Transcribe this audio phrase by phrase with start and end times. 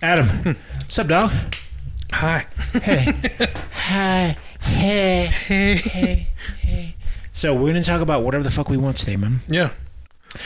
[0.00, 1.32] Adam, what's up, dog?
[2.12, 2.46] Hi.
[2.82, 3.12] Hey.
[3.72, 4.36] Hi.
[4.60, 5.26] Hey.
[5.26, 5.74] Hey.
[5.74, 6.26] Hey.
[6.60, 6.94] Hey.
[7.32, 9.40] So we're gonna talk about whatever the fuck we want today, man.
[9.48, 9.70] Yeah.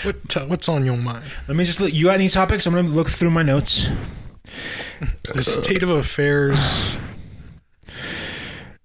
[0.05, 1.25] What t- what's on your mind?
[1.49, 1.93] Let me just look.
[1.93, 2.67] You got any topics?
[2.67, 3.89] I'm gonna look through my notes.
[5.35, 6.99] The state of affairs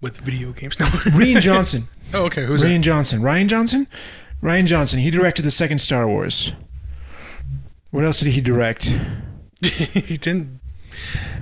[0.02, 0.78] with video games.
[0.78, 0.86] No.
[0.86, 1.84] Rian Johnson.
[2.12, 2.44] oh, okay.
[2.44, 3.20] Who's Rian Johnson.
[3.22, 3.88] Rian Johnson.
[4.42, 4.98] Rian Johnson.
[4.98, 6.52] He directed the second Star Wars.
[7.90, 8.94] What else did he direct?
[9.62, 10.57] he didn't.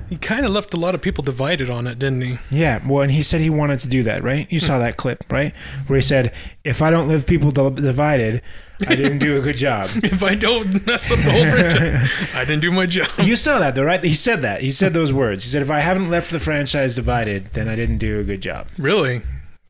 [0.09, 2.39] He kind of left a lot of people divided on it, didn't he?
[2.49, 4.51] Yeah, well, and he said he wanted to do that, right?
[4.53, 5.53] You saw that clip, right?
[5.89, 8.41] Where he said, "If I don't leave people di- divided,
[8.87, 12.45] I didn't do a good job." If I don't mess up the whole franchise, I
[12.45, 13.09] didn't do my job.
[13.21, 14.03] You saw that, though, right?
[14.05, 14.61] He said that.
[14.61, 15.43] He said those words.
[15.43, 18.41] He said, "If I haven't left the franchise divided, then I didn't do a good
[18.41, 19.23] job." Really?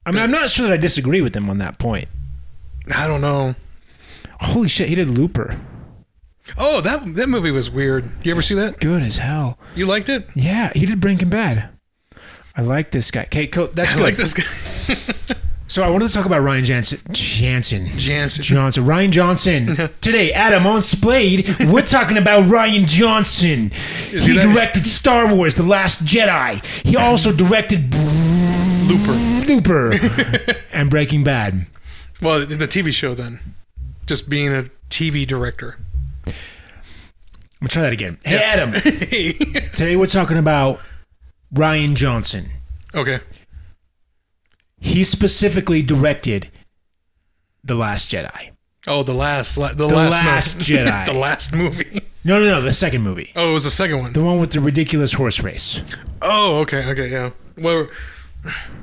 [0.05, 2.09] I mean, I'm not sure that I disagree with him on that point.
[2.95, 3.55] I don't know.
[4.41, 5.59] Holy shit, he did Looper.
[6.59, 8.11] Oh, that that movie was weird.
[8.23, 8.81] You ever see that?
[8.81, 9.59] Good as hell.
[9.75, 10.29] You liked it?
[10.35, 11.71] Yeah, he did Breaking Bad.
[12.57, 13.23] I like this guy.
[13.23, 13.67] Okay, cool.
[13.69, 14.03] That's I good.
[14.03, 15.35] like this guy.
[15.69, 17.01] So I wanted to talk about Ryan Jansen.
[17.13, 17.89] Jansen.
[17.99, 18.45] Jansen.
[18.45, 18.85] Johnson.
[18.85, 19.75] Rian Johnson.
[20.01, 23.73] Today, Adam on Splayed, we're talking about Rian Johnson.
[24.13, 26.65] Is He he directed Star Wars: The Last Jedi.
[26.87, 27.93] He also directed
[28.87, 29.13] Looper.
[29.45, 31.67] Looper and Breaking Bad.
[32.23, 33.41] Well, the TV show then.
[34.07, 35.79] Just being a TV director.
[36.27, 36.33] I'm
[37.61, 38.19] gonna try that again.
[38.25, 38.73] Hey, Adam.
[38.73, 39.33] Hey.
[39.75, 40.81] Today we're talking about
[41.55, 42.49] Rian Johnson.
[42.95, 43.21] okay.
[44.79, 46.51] He specifically directed
[47.65, 48.51] The Last Jedi.
[48.87, 50.73] Oh, the last, la- the, The last, Last movie.
[50.85, 51.07] Jedi.
[51.07, 52.01] the last movie.
[52.25, 53.33] No, no, no, the second movie.
[53.35, 54.13] Oh, it was the second one.
[54.13, 55.83] The one with the ridiculous horse race.
[56.23, 57.31] Oh, okay, okay, yeah.
[57.57, 57.89] Well,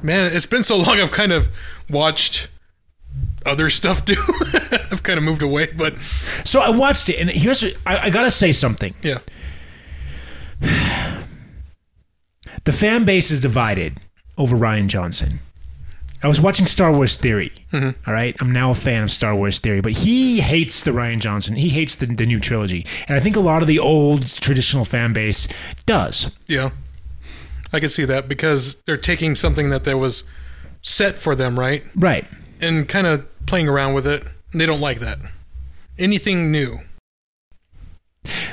[0.02, 1.00] man, it's been so long.
[1.00, 1.47] I've kind of
[1.89, 2.50] watched
[3.45, 4.16] other stuff do.
[4.91, 5.99] I've kind of moved away, but
[6.44, 8.94] So I watched it, and here's I, I gotta say something.
[9.03, 9.19] yeah,
[12.66, 14.00] The fan base is divided
[14.38, 15.39] over Rian Johnson.
[16.22, 17.52] I was watching Star Wars Theory.
[17.73, 18.09] Mm-hmm.
[18.09, 21.19] all right, I'm now a fan of Star Wars Theory, but he hates the Rian
[21.19, 21.56] Johnson.
[21.56, 24.85] He hates the, the new trilogy, and I think a lot of the old traditional
[24.85, 25.47] fan base
[25.85, 26.35] does.
[26.47, 26.69] yeah.
[27.75, 30.23] I can see that because they're taking something that there was
[30.84, 32.23] set for them, right, Right.
[32.62, 34.24] and kind of playing around with it.
[34.54, 35.20] They don't like that.
[35.98, 36.80] Anything new.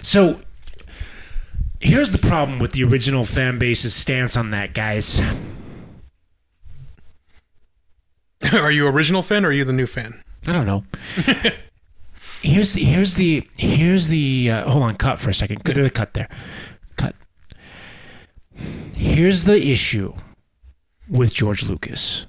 [0.03, 0.41] So
[1.81, 5.21] here's the problem with the original fan base's stance on that, guys.
[8.53, 10.23] are you original fan or are you the new fan?
[10.47, 10.85] I don't know.
[12.43, 15.63] here's the here's the here's the uh, hold on, cut for a second.
[15.65, 16.29] Good a cut there.
[16.97, 17.15] Cut.
[18.97, 20.15] Here's the issue
[21.09, 22.27] with George Lucas.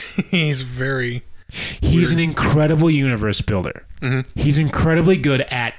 [0.30, 1.22] He's very
[1.80, 3.86] He's an incredible universe builder.
[4.02, 4.26] Mhm.
[4.34, 5.74] He's incredibly good at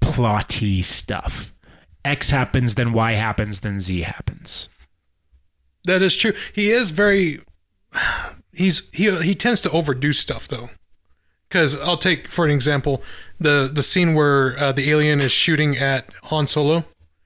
[0.00, 1.52] plotty stuff.
[2.04, 4.68] X happens, then Y happens, then Z happens.
[5.84, 6.32] That is true.
[6.52, 7.40] He is very.
[8.52, 10.70] He's he he tends to overdo stuff though.
[11.48, 13.02] Because I'll take for an example
[13.40, 16.84] the the scene where uh, the alien is shooting at Han Solo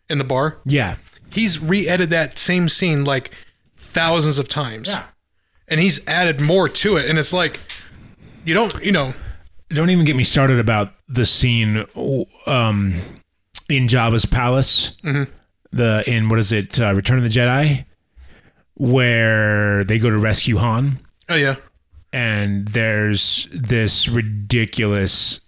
[0.09, 0.59] in the bar.
[0.65, 0.97] Yeah.
[1.31, 3.33] He's re-edited that same scene like
[3.77, 4.95] thousands of times,
[5.69, 7.09] and he's added more to it.
[7.09, 7.61] And it's like
[8.45, 9.15] you don't you know
[9.71, 11.85] Don't even get me started about the scene
[12.47, 12.95] um,
[13.69, 14.97] in Jabba's palace.
[15.73, 17.85] The in what is it, uh, Return of the Jedi,
[18.75, 21.57] where they go to rescue Han, oh yeah
[22.15, 25.41] and there's this ridiculous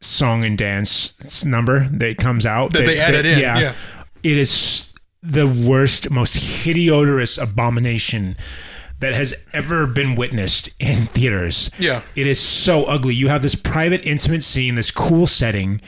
[0.00, 3.74] song and dance number that comes out That they added in, yeah.
[4.22, 6.34] it is the worst, most
[6.64, 8.36] hideous abomination
[9.02, 11.70] that has ever been witnessed in theaters.
[11.76, 12.02] Yeah.
[12.14, 13.14] It is so ugly.
[13.14, 15.80] You have this private, intimate scene, this cool setting,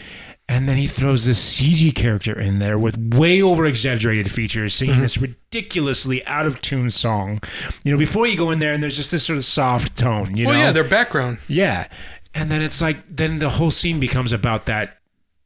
[0.48, 4.96] and then he throws this CG character in there with way over exaggerated features, singing
[4.96, 5.02] mm-hmm.
[5.02, 7.40] this ridiculously out of tune song.
[7.84, 10.36] You know, before you go in there, and there's just this sort of soft tone.
[10.36, 11.86] You well know, yeah their background yeah,
[12.34, 14.98] and then it's like then the whole scene becomes about that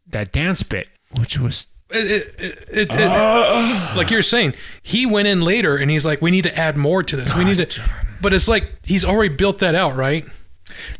[0.08, 5.42] that dance bit, which was it, it, it, it- like you're saying, he went in
[5.42, 7.36] later and he's like, we need to add more to this.
[7.36, 7.82] We need to,
[8.20, 10.24] but it's like he's already built that out, right?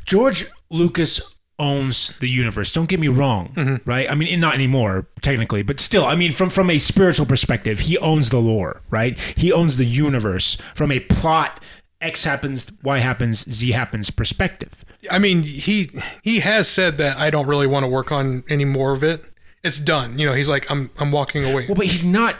[0.05, 2.73] George Lucas owns the universe.
[2.73, 3.89] Don't get me wrong, mm-hmm.
[3.89, 4.11] right?
[4.11, 7.99] I mean, not anymore technically, but still, I mean, from from a spiritual perspective, he
[7.99, 9.19] owns the lore, right?
[9.37, 11.61] He owns the universe from a plot.
[12.01, 14.85] X happens, Y happens, Z happens perspective.
[15.11, 15.91] I mean, he
[16.23, 19.25] he has said that I don't really want to work on any more of it.
[19.65, 20.19] It's done.
[20.19, 21.67] You know, he's like, I'm I'm walking away.
[21.67, 22.37] Well, but he's not.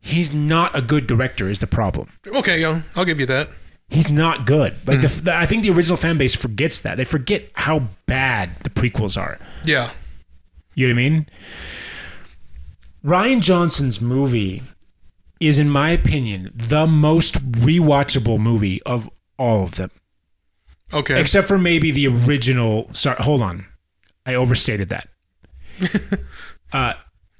[0.00, 1.48] He's not a good director.
[1.48, 2.08] Is the problem?
[2.26, 3.50] Okay, yeah, I'll give you that.
[3.90, 4.76] He's not good.
[4.86, 5.24] Like the, hmm.
[5.24, 6.96] the, I think the original fan base forgets that.
[6.96, 9.38] They forget how bad the prequels are.
[9.64, 9.90] Yeah,
[10.74, 11.26] You know what I mean?
[13.04, 14.62] Rian Johnson's movie
[15.40, 19.90] is, in my opinion, the most rewatchable movie of all of them,
[20.92, 21.20] Okay.
[21.20, 22.90] except for maybe the original.
[22.92, 23.66] Sorry, hold on,
[24.24, 25.08] I overstated that.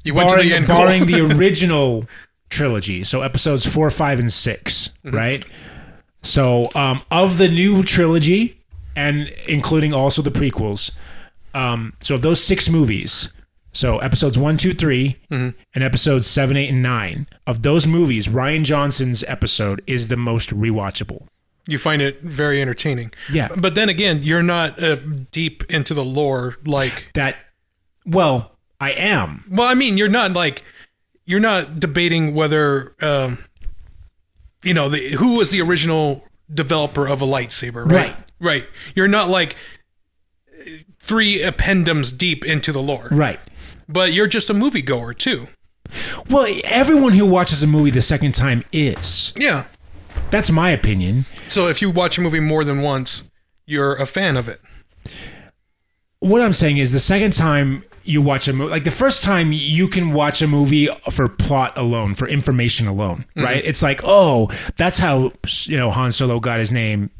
[0.04, 2.04] you went barring, to the end barring the original
[2.48, 5.16] trilogy, so episodes four, five, and 6 Mm-hmm.
[5.16, 5.44] right?
[6.22, 8.60] So, um, of the new trilogy,
[8.94, 10.90] and including also the prequels,
[11.54, 13.32] um, so of those six movies,
[13.72, 15.56] so episodes one, two, three, Mm-hmm.
[15.74, 20.50] and episodes seven, eight, and nine, of those movies, Rian Johnson's episode is the most
[20.50, 21.26] rewatchable.
[21.66, 23.12] you find it very entertaining.
[23.32, 23.48] Yeah.
[23.56, 24.96] But then again, you're not uh,
[25.30, 27.36] deep into the lore like That,
[28.04, 29.44] well, I am.
[29.50, 30.62] Well, I mean, you're not like
[31.26, 33.44] you're not debating whether um,
[34.64, 37.92] you know the, who was the original developer of a lightsaber, right?
[37.92, 38.16] Right.
[38.40, 38.64] Right.
[38.94, 39.54] You're not like
[40.98, 43.38] three appendums deep into the lore, Right.
[43.88, 45.48] but you're just a moviegoer too.
[46.28, 49.32] Well, everyone who watches a movie the second time is.
[49.36, 49.64] Yeah.
[50.30, 51.26] That's my opinion.
[51.48, 53.24] So if you watch a movie more than once,
[53.66, 54.60] you're a fan of it.
[56.20, 59.52] what I'm saying is the second time you watch a movie, like the first time
[59.52, 63.44] you can watch a movie for plot alone, for information alone, mm-hmm.
[63.44, 63.64] right?
[63.64, 65.32] It's like, oh, that's how
[65.64, 67.10] you know Han Solo got his name.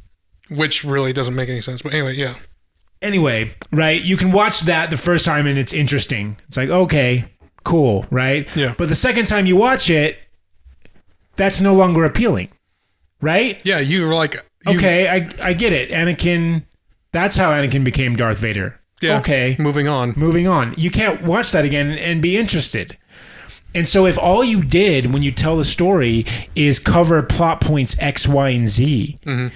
[0.49, 1.83] Which really doesn't make any sense.
[1.83, 2.37] But anyway, yeah.
[3.03, 4.03] Anyway, right?
[4.03, 6.37] You can watch that the first time and it's interesting.
[6.49, 7.25] It's like, okay,
[7.65, 8.49] cool, right?
[8.57, 8.75] Yeah.
[8.77, 10.19] But the second time you watch it,
[11.37, 12.51] that's no longer appealing,
[13.21, 13.61] right?
[13.65, 14.35] Yeah, you were like
[14.67, 15.91] you- Okay, I I get it.
[15.91, 16.65] Anakin,
[17.13, 18.80] that's how Anakin became Darth Vader.
[19.01, 19.19] Yeah.
[19.19, 19.57] Okay.
[19.59, 20.13] Moving on.
[20.17, 20.75] moving on.
[20.77, 22.99] You can't watch that again and be interested.
[23.75, 26.27] And so, if all you did when you tell the story
[26.57, 29.55] is cover plot points X, Y, and Z, mm-hmm.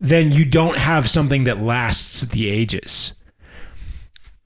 [0.00, 3.14] then you don't have something that lasts the ages.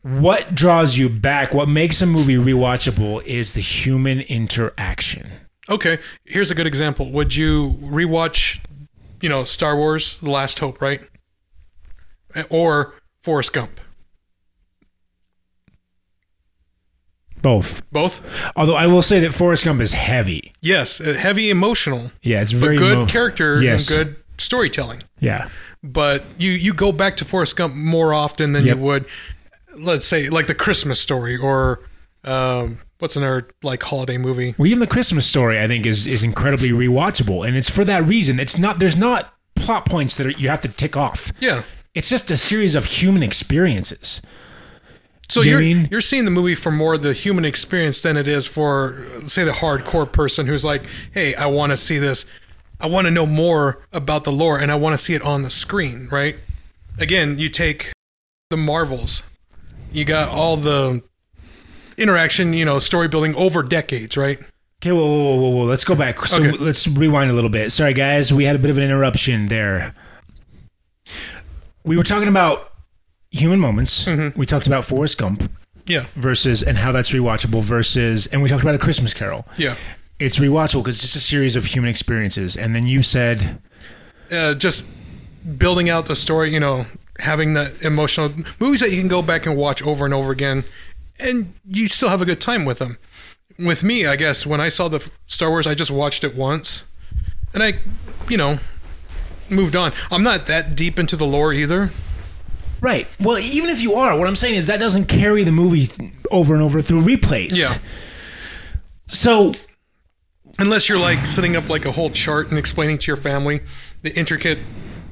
[0.03, 5.31] What draws you back, what makes a movie rewatchable, is the human interaction.
[5.69, 7.11] Okay, here's a good example.
[7.11, 8.61] Would you rewatch,
[9.21, 11.03] you know, Star Wars: The Last Hope, right?
[12.49, 13.81] Or Forrest Gump?
[17.43, 17.83] Both.
[17.93, 18.21] Both?
[18.57, 20.53] Although I will say that Forrest Gump is heavy.
[20.61, 23.89] Yes, uh, heavy emotional, Yeah, it's but very good emo- character Yes.
[23.91, 25.03] and good storytelling.
[25.21, 25.49] Yeah.
[25.83, 28.77] But you you go back to Forrest Gump more often than Yep.
[28.77, 29.05] you would,
[29.77, 31.81] let's say, like the Christmas Story or
[32.25, 34.55] um, what's another like holiday movie?
[34.59, 38.07] Well, even the Christmas story, I think, is is incredibly rewatchable, and it's for that
[38.09, 38.41] reason.
[38.41, 41.33] It's not there's not plot points that are, you have to tick off.
[41.41, 41.63] Yeah.
[41.95, 44.21] It's just a series of human experiences.
[45.31, 48.47] So You you're you're seeing the movie for more the human experience than it is
[48.47, 50.83] for say the hardcore person who's like,
[51.13, 52.25] "Hey, I want to see this.
[52.81, 55.43] I want to know more about the lore and I want to see it on
[55.43, 56.37] the screen." Right?
[56.99, 57.93] Again, you take
[58.51, 59.23] the Marvels.
[59.93, 61.03] You got all the
[61.99, 64.39] interaction, you know, story building over decades, right?
[64.83, 65.65] Okay, whoa, whoa, whoa, whoa.
[65.65, 66.25] Let's go back.
[66.27, 66.57] So Okay.
[66.59, 67.71] let's rewind a little bit.
[67.73, 69.95] Sorry, guys, we had a bit of an interruption there.
[71.85, 72.73] We were talking about
[73.31, 74.05] human moments.
[74.05, 74.39] Mm-hmm.
[74.39, 75.51] We talked about Forrest Gump
[75.87, 76.07] Yeah.
[76.17, 79.47] versus and how that's rewatchable versus, and we talked about a Christmas Carol.
[79.57, 79.75] Yeah.
[80.19, 82.57] It's rewatchable because it's just a series of human experiences.
[82.57, 83.61] And then you said,
[84.33, 84.85] uh, just
[85.57, 86.87] building out the story, you know,
[87.21, 90.65] having that emotional movies that you can go back and watch over and over again,
[91.19, 92.99] and you still have a good time with them.
[93.59, 96.85] With me, I guess when I saw the Star Wars, I just watched it once,
[97.55, 97.75] and I,
[98.29, 98.59] you know,
[99.51, 99.93] moved on.
[100.13, 101.91] I'm not that deep into the lore either.
[102.81, 103.07] Right.
[103.21, 106.13] Well, even if you are, what I'm saying is that doesn't carry the movie th-
[106.31, 107.61] over and over through replays.
[107.61, 107.79] Yeah.
[109.07, 109.53] So
[110.61, 113.61] Unless you're like setting up like a whole chart and explaining to your family
[114.03, 114.59] the intricate,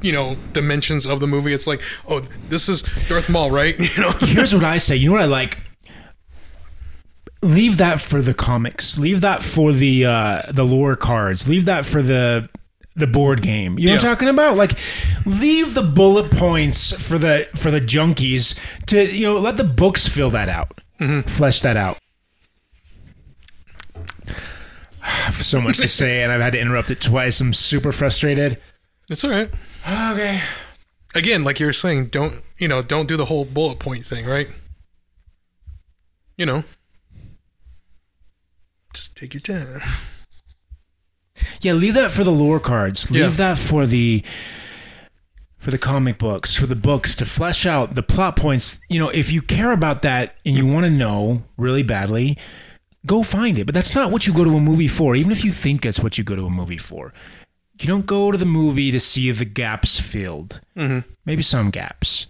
[0.03, 1.53] you know, dimensions of the movie.
[1.53, 3.79] It's like, oh, this is Darth Maul, right?
[3.97, 4.11] You know.
[4.11, 4.97] here's what I say.
[4.97, 5.59] You know what I like?
[7.43, 8.99] Leave that for the comics.
[8.99, 11.49] Leave that for the uh, the lore cards.
[11.49, 12.49] Leave that for the
[12.97, 13.79] the board game.
[13.79, 14.57] You know what I'm talking about?
[14.57, 14.73] Like
[15.27, 20.09] leave the bullet points for the for the junkies to you know let the books
[20.09, 20.81] fill that out.
[20.99, 21.29] Mm-hmm.
[21.29, 21.99] Flesh that out.
[25.03, 27.41] I have so much to say and I've had to interrupt it twice.
[27.41, 28.59] I'm super frustrated.
[29.09, 29.51] It's all right.
[30.17, 30.41] Okay.
[31.15, 34.27] again, like you were saying, don't you know, don't do the whole bullet point thing,
[34.27, 34.49] right?
[36.37, 36.65] You know,
[38.93, 39.81] just take your time.
[41.61, 43.11] Yeah, leave that for the lore cards.
[43.11, 43.29] Leave Yeah.
[43.31, 44.23] that for the
[45.59, 48.79] for the comic books, for the books to flesh out the plot points.
[48.89, 52.39] You know, if you care about that and you want to know really badly,
[53.05, 53.65] go find it.
[53.67, 55.99] But that's not what you go to a movie for, even if you think that's
[56.01, 57.13] what you go to a movie for.
[57.81, 60.61] You don't go to the movie to see the gaps filled.
[60.77, 61.01] Mm-hmm.
[61.25, 62.27] Maybe some gaps.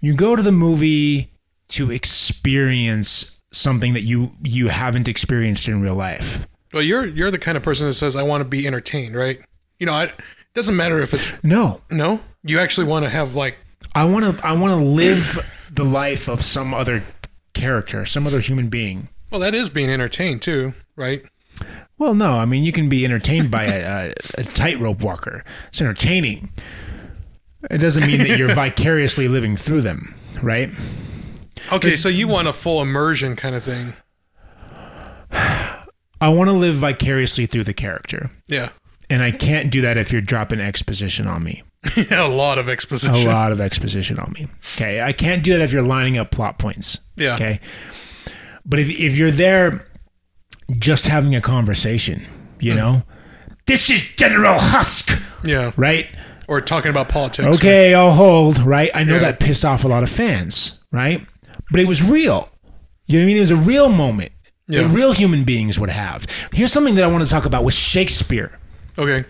[0.00, 1.30] You go to the movie
[1.68, 6.46] to experience something that you you haven't experienced in real life.
[6.74, 9.40] Well, you're you're the kind of person that says I want to be entertained, right?
[9.78, 10.14] You know, I, it
[10.54, 12.18] doesn't matter if it's No, no.
[12.42, 13.58] You actually want to have like
[13.94, 15.38] I want to I want to live
[15.70, 17.04] the life of some other
[17.52, 19.08] character, some other human being.
[19.30, 21.22] well, that is being entertained too, right?
[21.96, 25.44] Well, no, I mean you can be entertained by a, a, a tightrope walker.
[25.68, 26.50] It's entertaining.
[27.70, 30.70] It doesn't mean that you're vicariously living through them, right?
[31.72, 33.94] Okay, so you want a full immersion kind of thing.
[36.24, 38.70] I want to live vicariously through the character, Yeah,
[39.10, 41.62] and I can't do that if you're dropping exposition on me.
[41.96, 43.14] yeah, a lot of exposition.
[43.28, 44.48] A lot of exposition on me.
[44.76, 47.00] Okay, I can't do that if you're lining up plot points.
[47.16, 47.34] Yeah.
[47.34, 47.60] Okay,
[48.64, 49.86] but if if you're there,
[50.78, 52.26] just having a conversation,
[52.60, 52.78] you Hmm.
[52.78, 53.02] know,
[53.66, 56.06] this is General Hux, Yeah, right?
[56.48, 57.56] or talking about politics.
[57.56, 58.90] Okay, I'll hold, right?
[58.94, 59.20] I know Yeah.
[59.20, 61.22] that pissed off a lot of fans, right?
[61.70, 62.48] But it was real.
[63.06, 63.36] You know what I mean?
[63.38, 64.32] It was a real moment
[64.66, 64.82] Yeah.
[64.82, 66.26] that real human beings would have.
[66.52, 68.58] Here's something that I want to talk about with Shakespeare.
[68.98, 69.24] Okay,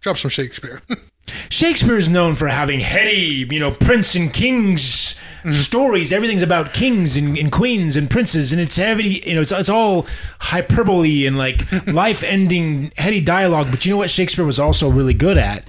[0.00, 0.82] drop some Shakespeare.
[1.48, 5.52] Shakespeare is known for having heady, you know, prince and kings mm-hmm.
[5.52, 6.12] stories.
[6.12, 9.22] Everything's about kings and, and queens and princes, and it's heavy.
[9.24, 10.06] You know, it's, it's all
[10.40, 13.70] hyperbole and like life-ending heady dialogue.
[13.70, 14.10] But you know what?
[14.10, 15.66] Shakespeare was also really good at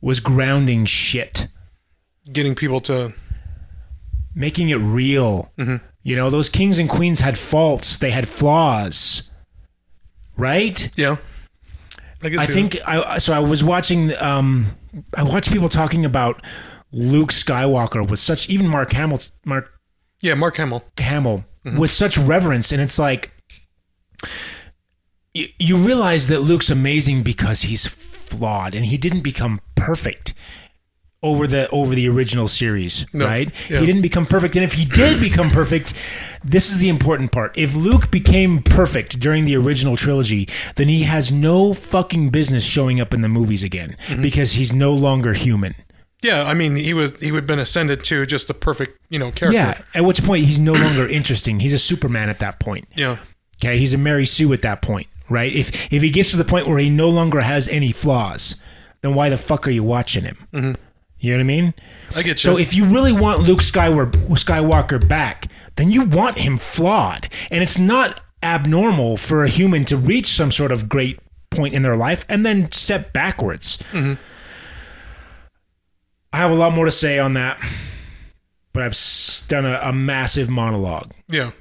[0.00, 1.48] was grounding shit.
[2.30, 3.14] Getting people to
[4.34, 5.52] making it real.
[5.58, 5.84] Mm-hmm.
[6.02, 9.30] You know, those kings and queens had faults, they had flaws,
[10.36, 10.90] right?
[10.96, 11.16] yeah.
[12.22, 14.66] I, I think I so I was watching um
[15.16, 16.40] I watched people talking about
[16.92, 19.72] Luke Skywalker with such even Mark Hamill Mark
[20.20, 20.84] yeah, Mark Hamill.
[20.98, 23.32] Hamill with such reverence and it's like
[25.34, 30.34] you, you realize that Luke's amazing because he's flawed and he didn't become perfect
[31.22, 33.50] over the over the original series, No, right?
[33.70, 33.78] yeah.
[33.80, 35.94] He didn't become perfect and if he did become perfect,
[36.44, 37.56] this is the important part.
[37.56, 43.00] If Luke became perfect during the original trilogy, then he has no fucking business showing
[43.00, 44.22] up in the movies again Mm-hmm.
[44.22, 45.74] because he's no longer human.
[46.22, 49.18] Yeah, I mean, he was he would have been ascended to just the perfect, you
[49.18, 49.54] know, character.
[49.54, 51.60] Yeah, at which point he's no longer interesting.
[51.60, 52.86] He's a Superman at that point.
[52.94, 53.16] Yeah.
[53.60, 55.52] Okay, he's a Mary Sue at that point, right?
[55.52, 58.60] If if he gets to the point where he no longer has any flaws,
[59.00, 60.36] then why the fuck are you watching him?
[60.52, 60.72] Mm-hmm.
[61.22, 61.74] You know what I mean?
[62.16, 62.50] I get you.
[62.50, 67.62] So if you really want Luke Skywalker, Skywalker back, then you want him flawed, and
[67.62, 71.96] it's not abnormal for a human to reach some sort of great point in their
[71.96, 73.76] life and then step backwards.
[73.92, 74.14] Mm-hmm.
[76.32, 77.60] I have a lot more to say on that,
[78.72, 78.98] but I've
[79.46, 81.12] done a, a massive monologue.
[81.28, 81.52] yeah.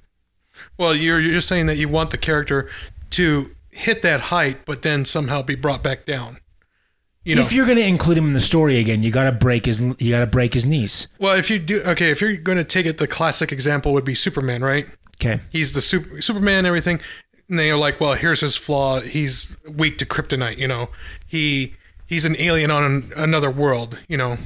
[0.77, 2.67] Well, you're you're just saying that you want the character
[3.11, 6.39] to hit that height, but then somehow be brought back down.
[7.23, 7.41] You know.
[7.41, 9.79] if you're going to include him in the story again, you got to break his
[9.99, 11.07] you got to break his knees.
[11.19, 14.05] well, if you do, okay, if you're going to take it, the classic example would
[14.05, 14.87] be Superman, right?
[15.17, 15.39] Okay.
[15.51, 16.99] He's the super, Superman, and everything.
[17.47, 19.01] And they're like, well, here's his flaw.
[19.01, 20.57] He's weak to kryptonite.
[20.57, 20.89] You know,
[21.27, 21.75] he
[22.07, 23.99] he's an alien on an, another world.
[24.07, 24.37] You know,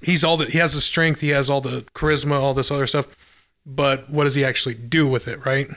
[0.00, 0.50] he's all that.
[0.50, 1.20] He has the strength.
[1.20, 2.40] He has all the charisma.
[2.40, 3.06] All this other stuff.
[3.64, 5.44] But what does he actually do with it?
[5.46, 5.68] Right?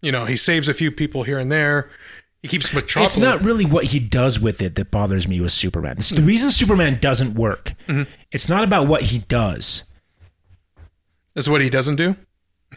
[0.00, 1.90] You know, he saves a few people here and there.
[2.42, 3.16] He keeps Metropolis.
[3.16, 5.96] It's not really what he does with it that bothers me with Superman.
[5.98, 6.26] It's the mm-hmm.
[6.26, 7.74] reason Superman doesn't work.
[7.86, 8.10] Mm-hmm.
[8.32, 9.84] It's not about what he does.
[11.34, 12.16] That's what he doesn't do.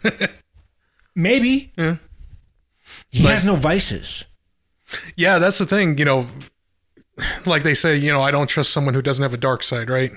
[1.16, 1.96] Maybe Yeah.
[3.10, 4.26] he Like- has no vices.
[5.16, 5.96] Yeah, that's the thing.
[5.96, 6.26] You know,
[7.46, 9.88] like they say, you know, I don't trust someone who doesn't have a dark side,
[9.88, 10.12] right?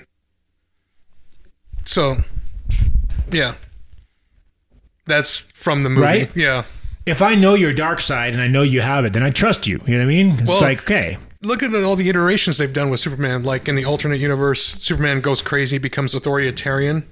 [1.86, 2.18] So,
[3.32, 3.54] yeah,
[5.06, 6.02] that's from the movie.
[6.02, 6.36] Right?
[6.36, 6.64] Yeah.
[7.08, 9.66] If I know your dark side and I know you have it, then I trust
[9.66, 9.80] you.
[9.86, 10.30] You know what I mean?
[10.40, 13.44] It's Well- like okay, Look at all the iterations they've done with Superman.
[13.44, 17.04] Like in the alternate universe, Superman goes crazy, becomes authoritarian,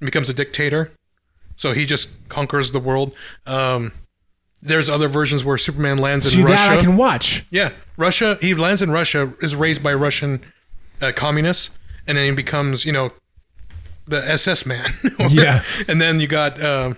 [0.00, 0.90] becomes a dictator.
[1.54, 3.14] So he just conquers the world.
[3.46, 3.92] Um,
[4.60, 6.56] there's other versions where Superman lands in see Russia.
[6.56, 7.44] that I can watch.
[7.50, 8.36] Yeah, Russia.
[8.40, 10.40] He lands in Russia, is raised by Russian
[11.00, 11.70] uh, communists,
[12.06, 13.12] and then he becomes, you know,
[14.08, 14.92] the SS man.
[15.30, 15.62] Yeah.
[15.86, 16.94] and then you got uh,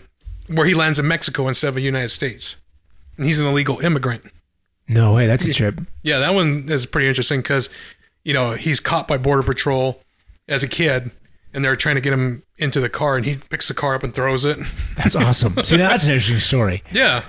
[0.50, 2.56] where he lands in Mexico instead of the United States,
[3.16, 4.24] and he's an illegal immigrant.
[4.88, 5.80] No way, that's a trip.
[6.02, 7.68] Yeah, that one is pretty interesting because,
[8.24, 10.02] you know, he's caught by Border Patrol
[10.48, 11.12] as a kid,
[11.54, 14.02] and they're trying to get him into the car, and he picks the car up
[14.02, 14.58] and throws it.
[14.96, 15.62] That's awesome.
[15.62, 16.82] see, now that's an interesting story.
[16.92, 17.22] yeah,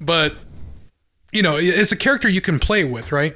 [0.00, 0.36] but
[1.32, 3.34] you know, it's a character you can play with, right?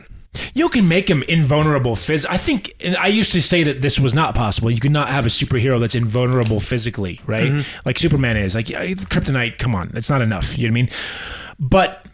[0.54, 1.96] You can make him invulnerable.
[1.96, 4.70] Phys- I think, and I used to say that this was not possible.
[4.70, 7.64] You could not have a superhero that's invulnerable physically, right?
[7.84, 8.54] Like Superman is.
[8.54, 9.58] Like Kryptonite.
[9.58, 10.56] Come on, that's not enough.
[10.56, 10.88] You know what I mean?
[11.58, 12.06] But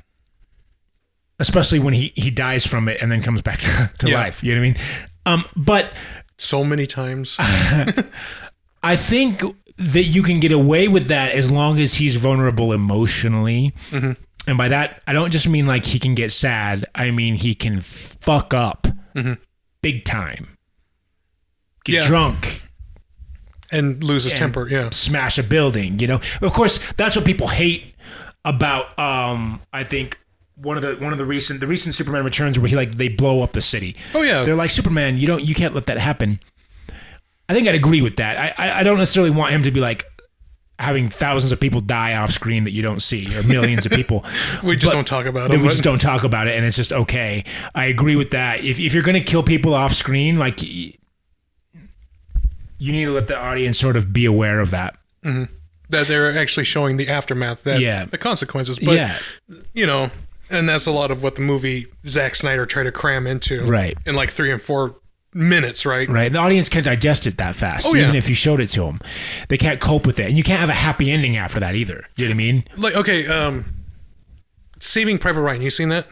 [1.39, 4.21] especially when he he dies from it and then comes back to, to Yeah.
[4.21, 4.43] life.
[4.43, 4.77] You know what I mean?
[5.27, 5.93] Um, but
[6.39, 7.37] So many times.
[8.83, 9.43] I think
[9.79, 13.75] that you can get away with that as long as he's vulnerable emotionally.
[14.47, 16.85] And by that, I don't just mean like he can get sad.
[16.95, 18.87] I mean he can fuck up
[19.83, 20.57] big time.
[21.85, 22.07] Get Yeah.
[22.09, 22.63] drunk,
[23.73, 24.69] and lose his temper.
[24.69, 24.91] Yeah.
[24.91, 25.99] smash a building.
[25.99, 27.95] You know, of course, that's what people hate
[28.45, 28.97] about.
[28.99, 30.19] Um, I think
[30.57, 33.09] one of the one of the recent the recent Superman Returns where he like they
[33.09, 33.97] blow up the city.
[34.15, 34.43] Oh, yeah.
[34.45, 35.19] they're like Superman.
[35.19, 36.41] You don't you can't let that happen.
[37.49, 38.37] I think I'd agree with that.
[38.59, 40.05] I I, I don't necessarily want him to be like
[40.79, 44.25] having thousands of people die off screen that you don't see or millions of people.
[44.63, 45.63] We just But- don't talk about him.
[45.63, 47.45] we just don't talk about it and it's just okay.
[47.75, 48.63] I agree with that.
[48.65, 50.93] If if you're going to kill people off screen like you
[52.93, 54.97] need to let the audience sort of be aware of that.
[55.25, 55.53] Mm-hmm.
[55.89, 58.05] that they're actually showing the aftermath, that Yeah.
[58.05, 58.79] the consequences.
[58.79, 59.19] But yeah.
[59.73, 60.11] you know,
[60.51, 63.97] and that's a lot of what the movie Zack Snyder tried to cram into, Right.
[64.07, 64.97] In like three and four
[65.37, 66.09] minutes, right?
[66.09, 66.33] right?
[66.33, 68.03] The audience can't digest it that fast, Oh, yeah.
[68.05, 69.01] even if you showed it to them.
[69.49, 72.07] They can't cope with it, and you can't have a happy ending after that either.
[72.17, 72.65] You know what I mean?
[72.77, 73.65] Like, okay, um,
[74.81, 76.07] Saving Private Ryan, you seen that?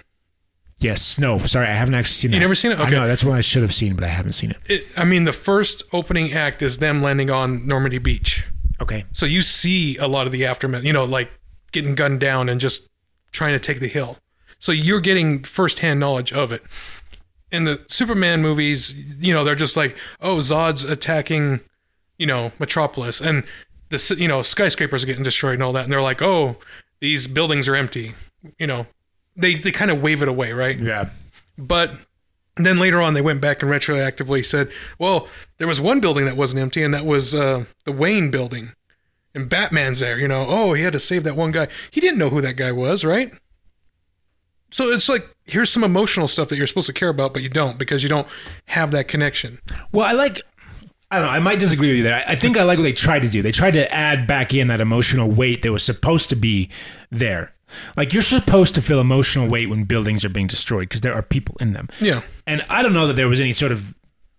[0.78, 1.19] Yes.
[1.19, 1.38] No.
[1.38, 2.37] Sorry, I haven't actually seen that.
[2.37, 2.78] You never seen it?
[2.78, 2.90] I Okay.
[2.93, 4.59] know that's one I should have seen, but I haven't seen it.
[4.66, 8.45] It, I mean, the first opening act is them landing on Normandy Beach,
[8.81, 9.04] Okay.
[9.12, 10.85] so you see a lot of the aftermath.
[10.85, 11.31] You know, like
[11.73, 12.88] getting gunned down and just
[13.33, 14.19] trying to take the hill.
[14.59, 16.62] So you're getting firsthand knowledge of it.
[17.55, 21.61] In the Superman movies, you know, they're just like, oh, Zod's attacking,
[22.19, 23.45] you know, Metropolis, and
[23.91, 26.57] the you know skyscrapers are getting destroyed and all that, and they're like, oh,
[27.01, 28.15] these buildings are empty.
[28.59, 28.87] You know,
[29.37, 30.79] they they kind of wave it away, right?
[30.79, 31.11] Yeah.
[31.57, 31.93] But
[32.57, 36.37] then later on, they went back and retroactively said, well, there was one building that
[36.37, 38.73] wasn't empty, and that was uh, the Wayne building.
[39.35, 40.47] And Batman's there, you know.
[40.49, 41.67] Oh, he had to save that one guy.
[41.91, 43.33] He didn't know who that guy was, right?
[44.75, 47.49] So it's like, here's some emotional stuff that you're supposed to care about, but you
[47.49, 48.26] don't because you don't
[48.66, 49.61] have that connection.
[49.93, 50.43] Well, I like.
[51.12, 51.33] I don't know.
[51.33, 52.25] I might disagree with you there.
[52.26, 53.40] I I think I like what they tried to do.
[53.40, 56.71] They tried to add back in that emotional weight that was supposed to be
[57.12, 57.54] there.
[57.97, 61.23] Like you're supposed to feel emotional weight when buildings are being destroyed because there are
[61.23, 61.88] people in them.
[62.00, 62.23] Yeah.
[62.45, 63.94] And I don't know that there was any sort of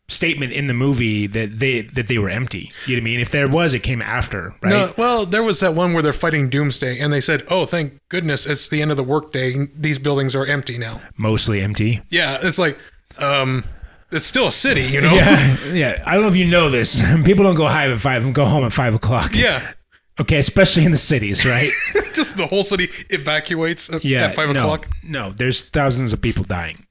[0.08, 2.72] statement in the movie that they that they were empty.
[2.86, 3.20] You know what I mean?
[3.20, 4.70] If there was, it came after, right?
[4.70, 8.00] No, well, there was that one where they're fighting Doomsday, and they said, "Oh, thank
[8.10, 9.68] goodness, it's the end of the workday.
[9.76, 12.02] These buildings are empty now." Mostly empty.
[12.10, 12.78] Yeah, it's like,
[13.18, 13.64] um,
[14.12, 15.14] it's still a city, you know.
[15.14, 16.04] Yeah, yeah.
[16.06, 17.02] I don't know if you know this.
[17.26, 19.32] People don't go high at five and go home at five o'clock.
[19.34, 19.74] yeah.
[20.18, 21.70] Okay, especially in the cities, right?
[22.14, 24.28] just the whole city evacuates at- Yeah.
[24.28, 24.88] at five no, o'clock.
[25.04, 26.86] No, there's thousands of people dying,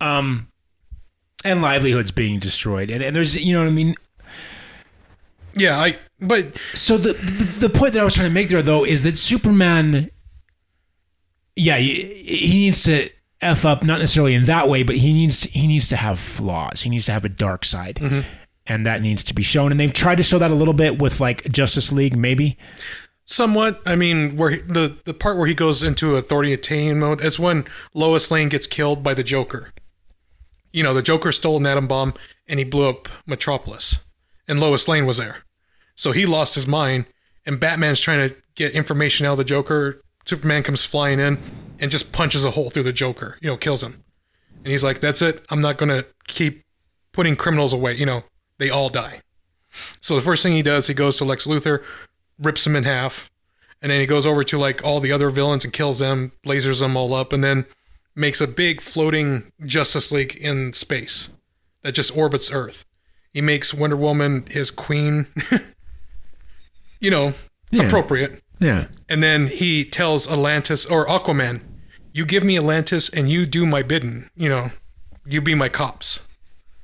[0.00, 0.46] um,
[1.44, 3.94] and livelihoods being destroyed, and, and there's you know what I mean.
[5.54, 5.98] Yeah, I.
[6.20, 9.02] But So the, the the point that I was trying to make there though is
[9.04, 10.10] that Superman,
[11.56, 15.40] yeah, he, he needs to f up not necessarily in that way, but he needs
[15.40, 16.82] to, he needs to have flaws.
[16.82, 18.20] He needs to have a dark side, mm-hmm.
[18.66, 19.72] and that needs to be shown.
[19.72, 22.56] And they've tried to show that a little bit with like Justice League, maybe.
[23.24, 27.38] somewhat, I mean, where he, the the part where he goes into authoritarian mode is
[27.38, 29.72] when Lois Lane gets killed by the Joker.
[30.72, 32.14] You know, the Joker stole an atom bomb
[32.46, 34.04] and he blew up Metropolis,
[34.48, 35.38] and Lois Lane was there,
[35.94, 37.06] so he lost his mind.
[37.44, 40.00] And Batman's trying to get information out of the Joker.
[40.24, 41.38] Superman comes flying in
[41.80, 43.36] and just punches a hole through the Joker.
[43.40, 44.04] You know, kills him.
[44.58, 45.44] And he's like, "That's it.
[45.50, 46.62] I'm not gonna keep
[47.12, 47.94] putting criminals away.
[47.96, 48.22] You know,
[48.58, 49.22] they all die."
[50.00, 51.82] So the first thing he does, he goes to Lex Luthor,
[52.38, 53.28] rips him in half,
[53.80, 56.78] and then he goes over to like all the other villains and kills them, lasers
[56.78, 57.66] them all up, and then
[58.14, 61.28] makes a big floating Justice League in space
[61.82, 62.84] that just orbits Earth.
[63.32, 65.26] He makes Wonder Woman his queen.
[67.00, 67.34] you know,
[67.70, 67.84] Yeah.
[67.84, 68.40] appropriate.
[68.60, 68.86] Yeah.
[69.08, 71.60] And then he tells Atlantis or Aquaman,
[72.12, 74.28] "You give me Atlantis, and you do my bidding.
[74.36, 74.70] You know,
[75.26, 76.20] you be my cops."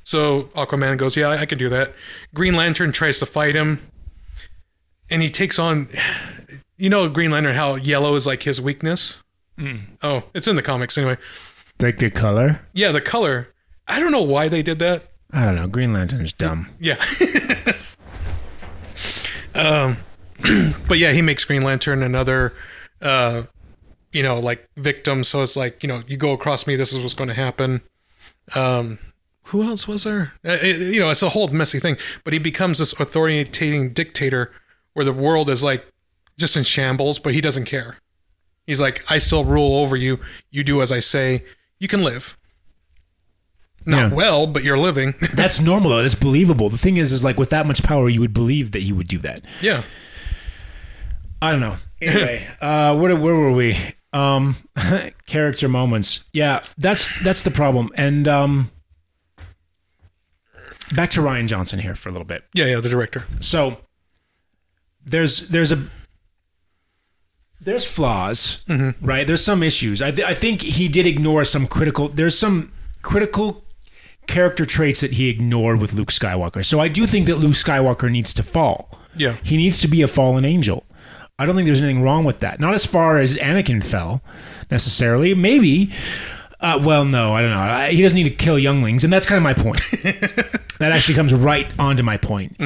[0.03, 1.93] So Aquaman goes, "Yeah, I, I can do that."
[2.35, 3.81] Green Lantern tries to fight him,
[5.11, 5.89] and he takes on,
[6.79, 9.19] you know, Green Lantern how yellow is like his weakness.
[10.03, 11.17] Oh, it's in the comics anyway.
[11.81, 12.61] Like the color.
[12.73, 13.53] Yeah, the color.
[13.87, 15.05] I don't know why they did that.
[15.33, 15.67] I don't know.
[15.67, 16.69] Green Lantern's dumb.
[16.79, 16.97] Yeah.
[19.55, 19.97] um,
[20.89, 22.55] but yeah, he makes Green Lantern another,
[23.03, 23.45] uh,
[24.13, 25.25] you know, like victim.
[25.25, 27.81] So it's like you know, you go across me, this is what's going to happen.
[28.55, 28.99] Um,
[29.45, 30.33] who else was there?
[30.45, 31.97] Uh, it- you know, it's a whole messy thing.
[32.25, 34.53] But he becomes this authoritarian dictator,
[34.93, 35.87] where the world is like
[36.39, 37.97] just in shambles, but he doesn't care.
[38.69, 40.21] He's like, I still rule over you.
[40.53, 41.43] You do as I say.
[41.81, 42.37] You can live.
[43.87, 44.15] Not Yeah.
[44.15, 45.15] well, but you're living.
[45.35, 46.03] That's normal though.
[46.03, 46.69] That's believable.
[46.69, 49.09] The thing is, is like with that much power, you would believe that you would
[49.09, 49.41] do that.
[49.63, 49.83] yeah.
[51.43, 51.77] I don't know.
[52.01, 53.77] Anyway, uh, where where were we?
[54.13, 54.55] Um,
[55.27, 56.25] character moments.
[56.33, 57.91] Yeah, that's that's the problem.
[57.97, 58.71] And um,
[60.95, 62.45] back to Rian Johnson here for a little bit.
[62.55, 63.25] Yeah, yeah, the director.
[63.41, 63.79] So
[65.05, 65.87] there's there's a
[67.61, 68.65] there's flaws,
[69.01, 69.27] right?
[69.27, 70.01] There's some issues.
[70.01, 72.09] I th- I think he did ignore some critical.
[72.09, 73.65] There's some critical
[74.27, 76.65] character traits that he ignored with Luke Skywalker.
[76.65, 78.91] So I do think that Luke Skywalker needs to fall.
[79.17, 79.37] Yeah.
[79.43, 80.85] He needs to be a fallen angel.
[81.39, 82.61] I don't think there's anything wrong with that.
[82.61, 84.23] Not as far as Anakin fell,
[84.71, 85.35] necessarily.
[85.35, 85.93] Maybe.
[86.61, 87.59] Uh, well, no, I don't know.
[87.61, 89.81] I, he doesn't need to kill younglings, and that's kind of my point.
[90.79, 92.57] that actually comes right onto my point.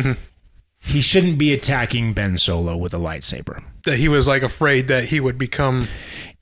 [0.80, 3.62] He shouldn't be attacking Ben Solo with a lightsaber.
[3.84, 5.88] That he was like afraid that he would become.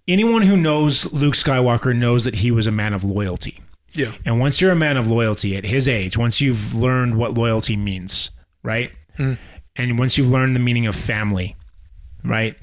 [0.08, 3.60] Anyone who knows Luke Skywalker knows that he was a man of loyalty.
[3.92, 4.12] Yeah.
[4.24, 7.76] And once you're a man of loyalty at his age, once you've learned what loyalty
[7.76, 8.30] means,
[8.62, 8.92] right?
[9.16, 9.34] Hmm.
[9.76, 11.56] And once you've learned the meaning of family,
[12.24, 12.56] right?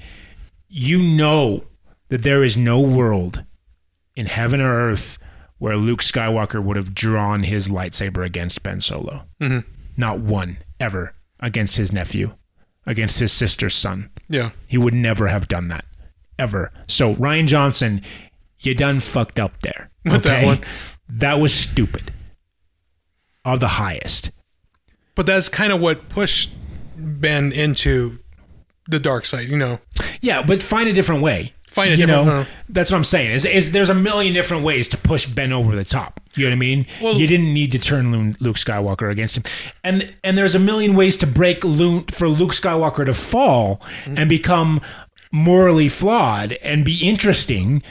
[0.68, 1.64] You know
[2.08, 3.44] that there is no world
[4.16, 5.18] in heaven or earth
[5.58, 9.24] where Luke Skywalker would have drawn his lightsaber against Ben Solo.
[9.40, 9.68] Mm-hmm.
[9.96, 12.34] Not one, ever, against his nephew,
[12.86, 14.10] against his sister's son.
[14.28, 14.50] Yeah.
[14.66, 15.84] He would never have done that.
[16.38, 16.70] Ever.
[16.86, 18.02] So Rian Johnson,
[18.60, 19.90] you done fucked up there.
[20.04, 20.60] With that one.
[21.08, 22.12] That was stupid.
[23.44, 24.30] Of the highest.
[25.14, 26.50] But that's kind of what pushed
[26.96, 28.18] Ben into
[28.88, 29.80] the dark side, you know.
[30.20, 31.54] Yeah, but find a different way.
[31.78, 33.30] Find a you different- know, That's what I'm saying.
[33.30, 36.20] Is, is there's a million different ways to push Ben over the top.
[36.34, 36.86] You know what I mean?
[37.00, 39.44] Well- you didn't need to turn Luke Skywalker against him,
[39.82, 44.28] and and there's a million ways to break Luke for Luke Skywalker to fall and
[44.28, 44.80] become
[45.32, 47.82] morally flawed and be interesting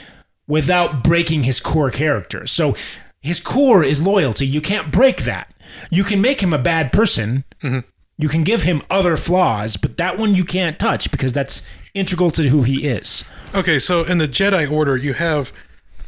[0.46, 2.46] without breaking his core character.
[2.46, 2.74] So
[3.20, 4.46] his core is loyalty.
[4.46, 5.52] You can't break that.
[5.90, 7.44] You can make him a bad person.
[7.62, 7.80] Mm-hmm.
[8.20, 11.62] You can give him other flaws, but that one you can't touch because that's
[11.94, 13.24] integral to who he is.
[13.54, 15.52] Okay, so in the Jedi Order, you have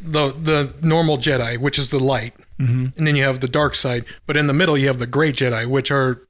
[0.00, 2.86] the the normal Jedi, which is the light, Mm-hmm.
[2.98, 4.04] and then you have the dark side.
[4.26, 6.20] But in the middle, you have the gray Jedi, which are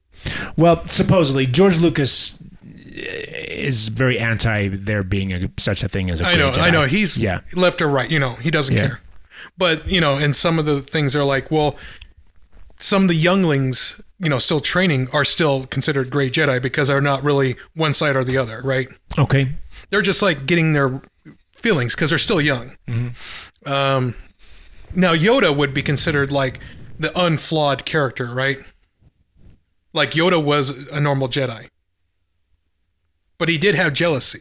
[0.57, 2.38] Well, supposedly George Lucas
[2.85, 6.70] is very anti there being a, such a thing as a I know, great I
[6.70, 8.09] know, he's yeah, left or right.
[8.11, 8.87] You know, he doesn't Yeah.
[8.87, 9.01] care.
[9.59, 11.77] But you know, and some of the things are like, well,
[12.79, 17.01] some of the younglings, you know, still training are still considered gray Jedi because they're
[17.01, 18.88] not really one side or the other, right?
[19.18, 19.49] okay,
[19.90, 21.03] they're just like getting their
[21.55, 22.76] feelings because they're still young.
[23.66, 24.14] Um,
[24.94, 26.59] now Yoda would be considered like
[26.98, 28.59] the unflawed character, right?
[29.92, 31.68] Like Yoda was a normal Jedi,
[33.38, 34.40] but he did have jealousy,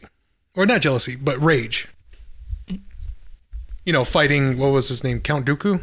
[0.54, 1.88] or not jealousy, but rage.
[3.84, 5.82] You know, fighting what was his name, Count Dooku.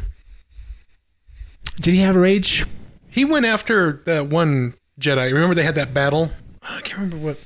[1.80, 2.64] did he have rage?
[3.10, 5.32] He went after that one Jedi.
[5.32, 6.30] Remember they had that battle?
[6.62, 7.38] I can't remember what.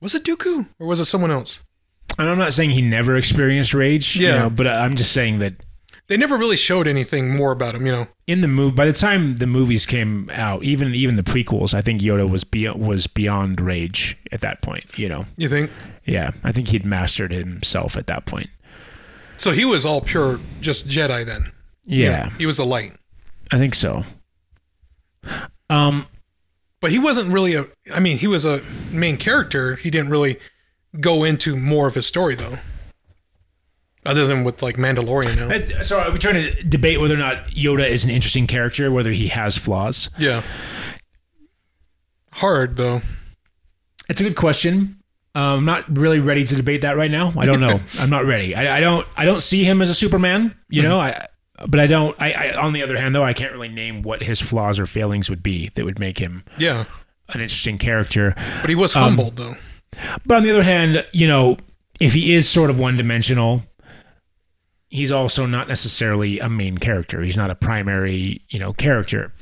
[0.00, 1.60] Was it Dooku or was it someone else?
[2.18, 4.38] And I'm not saying he never experienced rage, you Yeah.
[4.42, 5.54] know, but I'm just saying that
[6.08, 8.06] They never really showed anything more about him, you know.
[8.28, 11.82] in the movie, by the time the movies came out, even even the prequels, I
[11.82, 14.84] think Yoda was be, was beyond rage at that point.
[14.96, 15.70] You know, You think?
[16.04, 18.50] yeah, I think he'd mastered himself at that point.
[19.38, 21.50] So he was all pure, just Jedi then.
[21.84, 22.92] Yeah, He was the light,
[23.50, 24.04] I think so.
[25.68, 26.06] Um,
[26.86, 27.64] but he wasn't really a.
[27.92, 29.74] I mean, he was a main character.
[29.74, 30.38] He didn't really
[31.00, 32.60] go into more of his story though,
[34.04, 35.82] other than with like Mandalorian now.
[35.82, 39.10] So are we trying to debate whether or not Yoda is an interesting character, whether
[39.10, 40.10] he has flaws?
[40.16, 40.42] Yeah.
[42.34, 43.02] Hard though.
[44.08, 45.02] It's a good question.
[45.34, 47.32] I'm not really ready to debate that right now.
[47.36, 47.80] I don't know.
[47.98, 48.54] I'm not ready.
[48.54, 49.04] I, I don't.
[49.16, 50.54] I don't see him as a Superman.
[50.68, 50.88] You hmm.
[50.88, 51.00] know.
[51.00, 51.26] I.
[51.66, 52.14] But I don't.
[52.20, 52.52] I, I.
[52.56, 55.42] On the other hand, though, I can't really name what his flaws or failings would
[55.42, 56.84] be that would make him Yeah,
[57.30, 58.34] an interesting character.
[58.60, 59.56] but he was Um, humbled though.
[60.26, 61.56] But on the other hand, you know,
[62.00, 63.62] if he is sort of one dimensional,
[64.90, 67.22] he's also not necessarily a main character.
[67.22, 69.32] He's not a primary, you know, character.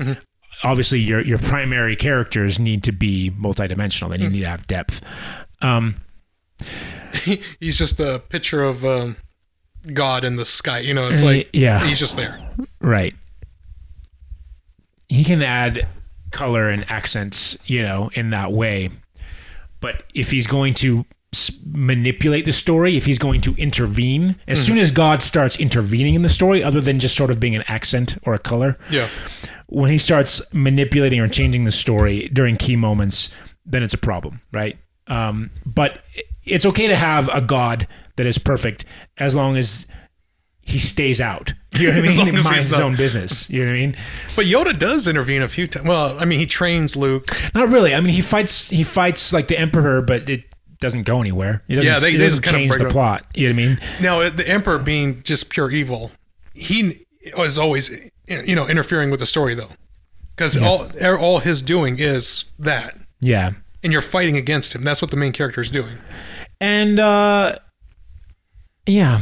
[0.62, 4.08] Obviously, your your primary characters need to be multidimensional.
[4.10, 5.00] They need to have depth.
[5.60, 5.96] Um,
[7.60, 9.16] He's just a picture of um,
[9.92, 10.78] God in the sky.
[10.80, 12.38] You know, it's like yeah, he's just there.
[12.80, 13.14] right.
[15.08, 15.86] He can add
[16.30, 18.90] color and accents, you know, in that way.
[19.80, 21.04] But if he's going to
[21.66, 26.22] manipulate the story, if he's going to intervene, as soon as God starts intervening in
[26.22, 29.08] the story, other than just sort of being an accent or a color, Yeah,
[29.66, 33.34] when he starts manipulating or changing the story during key moments,
[33.66, 34.78] then it's a problem, right?
[35.06, 36.02] Um, but
[36.44, 38.84] it's okay to have a God that is perfect
[39.18, 39.86] as long as
[40.62, 41.52] he stays out.
[41.78, 42.26] You know what I As mean?
[42.26, 43.50] long He as minds his own business.
[43.50, 43.96] You know what I mean?
[44.36, 45.86] but Yoda does intervene a few times.
[45.86, 47.26] Well, I mean, he trains Luke.
[47.54, 47.94] Not really.
[47.94, 48.70] I mean, he fights.
[48.70, 50.44] He fights like the Emperor, but it
[50.80, 51.62] doesn't go anywhere.
[51.68, 53.26] It doesn't, Yeah, they- it doesn't just kind of change the plot.
[53.34, 53.80] You know what I mean?
[54.00, 56.12] Now, uh, the Emperor being just pure evil,
[56.54, 57.90] he is always,
[58.28, 59.70] you know, interfering with the story though,
[60.36, 63.52] because all er, all his doing is that, Yeah.
[63.82, 64.84] and you're fighting against him.
[64.84, 65.98] That's what the main character is doing.
[66.60, 67.54] And uh,
[68.86, 69.20] yeah,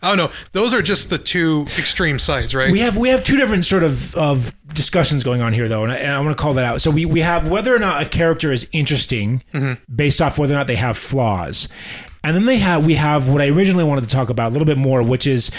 [0.00, 2.70] Oh no, those are just the two extreme sides, right?
[2.70, 5.92] we have we have two different sort of of discussions going on here though, and
[5.92, 6.80] I, and I want to call that out.
[6.80, 9.42] So we we have whether or not a character is interesting
[9.92, 11.68] based off whether or not they have flaws,
[12.22, 14.66] and then they have we have what I originally wanted to talk about a little
[14.66, 15.50] bit more, which is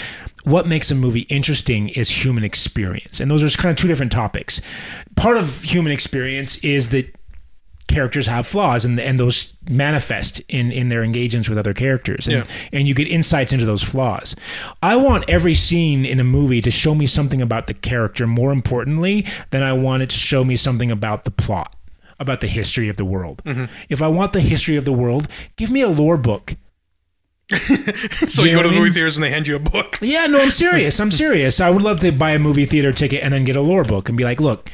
[0.44, 4.10] what makes a movie interesting is human experience, and those are kind of two different
[4.10, 4.62] topics.
[5.16, 7.14] Part of human experience is that
[7.88, 12.36] characters have flaws and and those manifest in in their engagements with other characters and,
[12.36, 12.44] Yeah.
[12.72, 14.36] and you get insights into those flaws.
[14.82, 18.52] I want every scene in a movie to show me something about the character more
[18.52, 21.74] importantly than I want it to show me something about the plot,
[22.20, 23.42] about the history of the world.
[23.44, 23.64] Mm-hmm.
[23.88, 26.54] If I want the history of the world, give me a lore book.
[27.50, 29.98] so you You know go to the movie theaters and they hand you a book.
[30.00, 31.00] Yeah, no, I'm serious.
[31.00, 31.60] I'm serious.
[31.60, 34.08] I would love to buy a movie theater ticket and then get a lore book
[34.08, 34.70] and be like, look,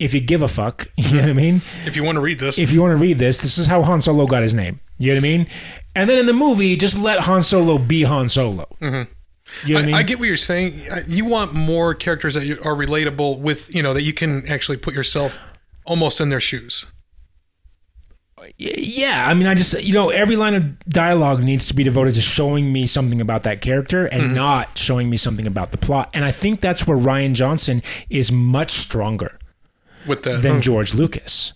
[0.00, 1.60] if you give a fuck, you know what I mean?
[1.86, 3.82] If you want to read this, if you want to read this, this is how
[3.82, 4.80] Han Solo got his name.
[4.98, 5.46] You know what I mean?
[5.94, 8.66] And then in the movie, just let Han Solo be Han Solo.
[8.80, 9.12] Mm-hmm.
[9.66, 9.94] You know I, I, mean?
[9.94, 10.86] I get what you're saying.
[11.06, 14.94] You want more characters that are relatable with, you know, that you can actually put
[14.94, 15.38] yourself
[15.84, 16.86] almost in their shoes.
[18.56, 22.14] yeah, I mean, I just you know every line of dialogue needs to be devoted
[22.14, 24.34] to showing me something about that character and mm-hmm.
[24.34, 26.10] not showing me something about the plot.
[26.14, 29.39] And I think that's where Rian Johnson is much stronger.
[30.10, 31.54] With the than oh, George Lucas.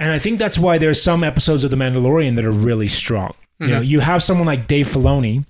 [0.00, 3.34] And I think that's why there's some episodes of The Mandalorian that are really strong.
[3.60, 5.44] You know, you have someone like Dave Filoni,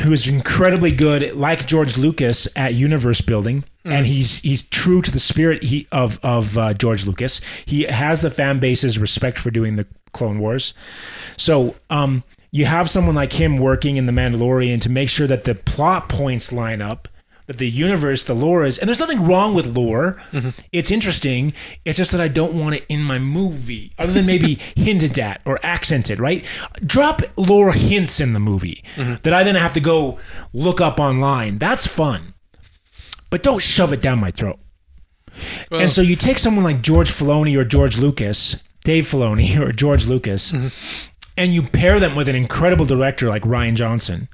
[0.00, 5.10] who is incredibly good, like George Lucas, at universe building, and he's he's true to
[5.10, 7.40] the spirit he, of of uh, George Lucas.
[7.64, 10.74] He has the fan base's respect for doing the Clone Wars.
[11.36, 15.44] So um, you have someone like him working in The Mandalorian to make sure that
[15.44, 17.08] the plot points line up,
[17.48, 20.22] that the universe, the lore is, and there's nothing wrong with lore.
[20.32, 20.50] Mm-hmm.
[20.70, 21.54] It's interesting.
[21.84, 25.40] It's just that I don't want it in my movie, other than maybe hinted at
[25.46, 26.44] or accented, right?
[26.84, 29.14] Drop lore hints in the movie mm-hmm.
[29.22, 30.18] that I then have to go
[30.52, 31.56] look up online.
[31.58, 32.34] That's fun.
[33.30, 34.58] But don't shove it down my throat.
[35.70, 39.72] well, And so you take someone like George Filoni or George Lucas, Dave Filoni or
[39.72, 41.07] George Lucas, mm-hmm.
[41.38, 44.28] And you pair them with an incredible director like Rian Johnson.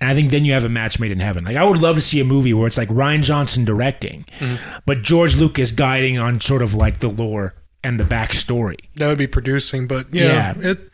[0.00, 1.44] And I think then you have a match made in heaven.
[1.44, 4.24] Like I would love to see a movie where it's like Rian Johnson directing,
[4.86, 8.78] but George Lucas guiding on sort of like the lore and the backstory.
[8.96, 10.70] that would be producing, but yeah, Yeah.
[10.70, 10.90] it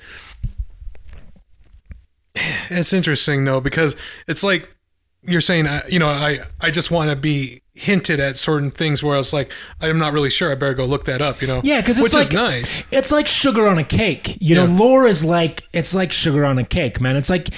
[2.70, 3.94] it's interesting though because
[4.26, 4.74] it's like
[5.22, 9.02] you're saying, uh, you know, I I just want to be hinted at certain things
[9.02, 10.52] where I was like, I'm not really sure.
[10.52, 11.40] I better go look that up.
[11.40, 12.82] You know, Yeah, because it's which like is nice.
[12.90, 14.38] It's like sugar on a cake.
[14.40, 17.16] You know, lore is like it's like sugar on a cake, man.
[17.16, 17.48] It's like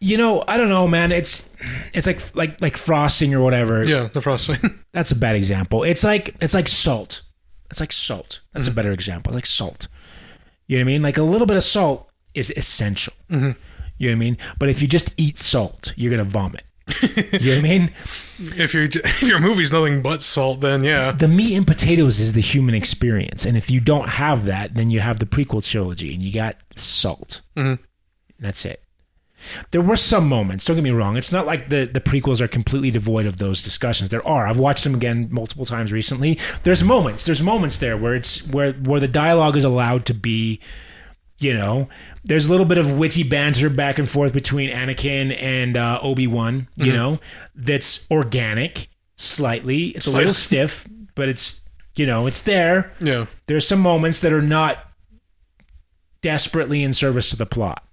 [0.00, 1.12] you know, I don't know, man.
[1.12, 1.48] It's
[1.94, 3.84] it's like like like frosting or whatever.
[3.84, 4.80] Yeah, the frosting.
[4.92, 5.82] That's a bad example.
[5.82, 7.22] It's like it's like salt.
[7.70, 8.40] It's like salt.
[8.52, 8.76] That's a mm-hmm.
[8.76, 9.32] better example.
[9.32, 9.88] Like salt.
[10.66, 11.02] You know what I mean?
[11.02, 13.14] Like a little bit of salt is essential.
[13.30, 13.52] Mm-hmm.
[13.96, 14.38] You know what I mean?
[14.58, 16.66] But if you just eat salt, you're gonna vomit.
[17.02, 17.90] You know what I mean?
[18.56, 21.12] if your if your movie's nothing but salt, then yeah.
[21.12, 24.90] The meat and potatoes is the human experience, and if you don't have that, then
[24.90, 27.40] you have the prequel trilogy, and you got salt.
[27.56, 27.78] Mhm.
[28.38, 28.82] That's it.
[29.72, 30.64] There were some moments.
[30.64, 31.16] Don't get me wrong.
[31.16, 34.10] It's not like the the prequels are completely devoid of those discussions.
[34.10, 34.46] There are.
[34.46, 36.38] I've watched them again multiple times recently.
[36.62, 37.24] There's moments.
[37.26, 40.60] There's moments there where it's where where the dialogue is allowed to be.
[41.44, 41.88] You know,
[42.24, 46.26] there's a little bit of witty banter back and forth between Anakin and uh, Obi
[46.26, 46.68] Wan.
[46.76, 47.20] You know,
[47.54, 49.88] that's organic, slightly.
[49.88, 51.60] It's a little stiff, but it's
[51.96, 52.92] you know it's there.
[52.98, 53.26] Yeah.
[53.44, 54.78] There's some moments that are not
[56.22, 57.84] desperately in service to the plot.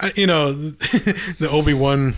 [0.00, 2.14] I, you know, the Obi Wan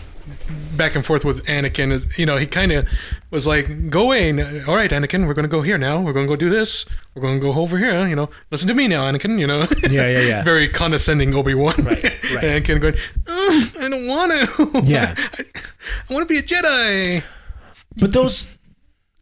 [0.75, 2.17] back and forth with Anakin.
[2.17, 2.87] You know, he kind of
[3.31, 4.29] was like, "Go away,
[4.65, 5.25] all right, Anakin.
[5.25, 5.99] We're going to go here now.
[6.01, 6.85] We're going to go do this.
[7.15, 8.07] We're going to go over here.
[8.07, 9.39] You know, listen to me now, Anakin.
[9.39, 10.43] You know, Yeah, yeah, yeah.
[10.51, 11.75] very condescending Obi Wan.
[11.77, 12.63] Right, right.
[12.63, 12.95] Anakin going,
[13.27, 14.81] "Ugh, I don't want to.
[14.91, 15.15] Yeah.
[15.17, 15.43] I,
[16.09, 17.23] I want to be a Jedi.
[17.97, 18.47] But those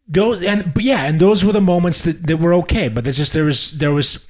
[0.08, 2.88] those and but yeah, and those were the moments that, that were okay.
[2.88, 4.28] But there's just there was there was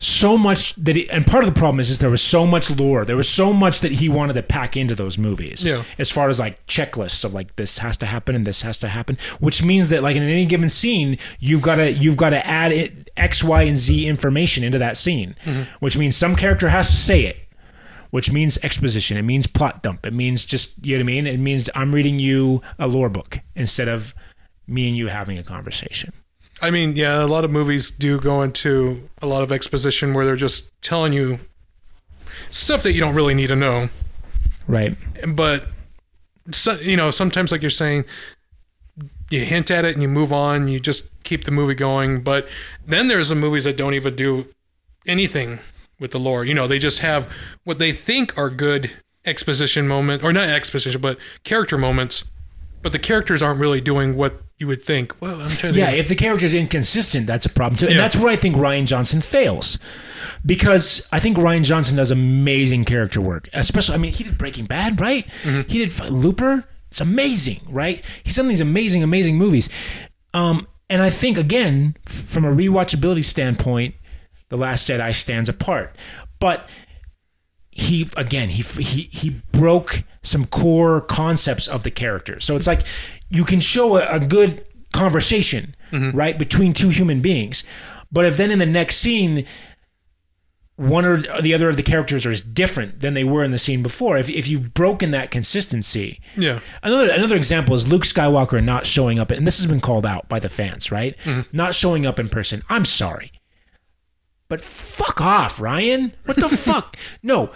[0.00, 2.70] so much that he, and part of the problem is just there was so much
[2.70, 3.04] lore.
[3.04, 5.64] There was so much that he wanted to pack into those movies.
[5.64, 5.82] Yeah.
[5.98, 8.88] As far as like checklists of like this has to happen and this has to
[8.88, 12.46] happen, which means that like in any given scene, you've got to you've got to
[12.46, 15.62] add it, X, Y, and Z information into that scene, mm-hmm.
[15.80, 17.36] which means some character has to say it
[18.10, 19.18] which means exposition.
[19.18, 20.06] It means plot dump.
[20.06, 21.26] It means just you know what I mean.
[21.26, 24.14] It means I'm reading you a lore book instead of
[24.66, 26.14] me and you having a conversation.
[26.60, 30.24] I mean, yeah, a lot of movies do go into a lot of exposition where
[30.24, 31.40] they're just telling you
[32.50, 33.88] stuff that you don't really need to know.
[34.66, 34.96] Right.
[35.26, 35.68] but
[36.50, 38.04] so, you know sometimes like you're saying
[39.30, 42.22] you hint at it and you move on you just keep the movie going.
[42.22, 42.48] But
[42.86, 44.46] then there's the movies that don't even do
[45.06, 45.60] anything
[46.00, 46.44] with the lore.
[46.44, 47.30] You know, they just have
[47.64, 48.90] what they think are good
[49.24, 52.24] exposition moment or not exposition, but character moments.
[52.80, 55.20] But the characters aren't really doing what you would think.
[55.20, 57.86] Well, I'm trying to Yeah, if the character is inconsistent, that's a problem too.
[57.86, 58.00] And Yeah.
[58.02, 59.78] that's where I think Rian Johnson fails.
[60.44, 63.48] Because I think Rian Johnson does amazing character work.
[63.52, 65.26] Especially, I mean, he did Breaking Bad, right?
[65.42, 65.68] Mm-hmm.
[65.70, 66.64] He did Looper.
[66.88, 68.04] It's amazing, right?
[68.24, 69.68] He's done these amazing, amazing movies.
[70.34, 73.94] Um, and I think, again, from a rewatchability standpoint,
[74.48, 75.94] The Last Jedi stands apart.
[76.40, 76.68] But
[77.70, 82.40] he again he he he broke some core concepts of the character.
[82.40, 82.82] So it's like
[83.30, 87.64] you can show a, a good conversation right between two human beings,
[88.12, 89.46] but if then in the next scene
[90.76, 93.82] one or the other of the characters are different than they were in the scene
[93.82, 96.60] before, if if you've broken that consistency, yeah.
[96.84, 100.28] Another another example is Luke Skywalker not showing up, and this has been called out
[100.28, 101.16] by the fans, right?
[101.52, 102.62] Not showing up in person.
[102.68, 103.32] I'm sorry,
[104.48, 106.12] but fuck off, Rian.
[106.26, 106.96] What the fuck?
[107.24, 107.50] No.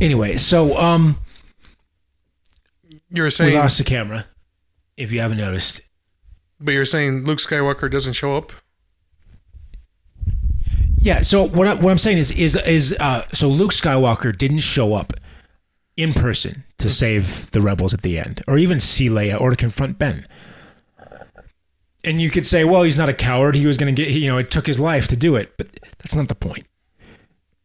[0.00, 1.18] Anyway, so um,
[3.14, 4.26] You're we lost the camera.
[4.96, 5.80] If you haven't noticed,
[6.60, 8.52] but you're saying Luke Skywalker doesn't show up.
[10.98, 11.20] yeah.
[11.20, 14.94] So what I, what I'm saying is is is uh, so Luke Skywalker didn't show
[14.94, 15.12] up
[15.96, 19.56] in person to save the rebels at the end, or even see Leia, or to
[19.56, 20.26] confront Ben.
[22.02, 23.54] And you could say, well, he's not a coward.
[23.54, 25.70] He was going to get, you know, it took his life to do it, but
[25.98, 26.66] that's not the point.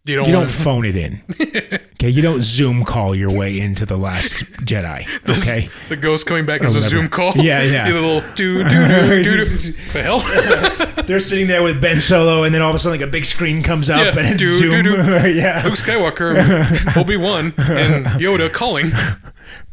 [0.06, 0.26] You don't.
[0.28, 1.22] You don't phone it in.
[2.02, 5.06] Okay, you don't Zoom call your way into the Last Jedi.
[5.30, 6.90] Okay, the ghost coming back as a whatever.
[6.90, 7.34] Zoom call.
[7.36, 7.88] Yeah, yeah.
[7.90, 9.46] You little do do do do.
[9.92, 11.04] The hell?
[11.04, 13.26] they're sitting there with Ben Solo, and then all of a sudden, like a big
[13.26, 14.84] screen comes up, Yeah, and it's do, Zoom.
[14.84, 15.30] do, do.
[15.34, 18.92] yeah, Luke Skywalker, Obi Wan, and Yoda calling.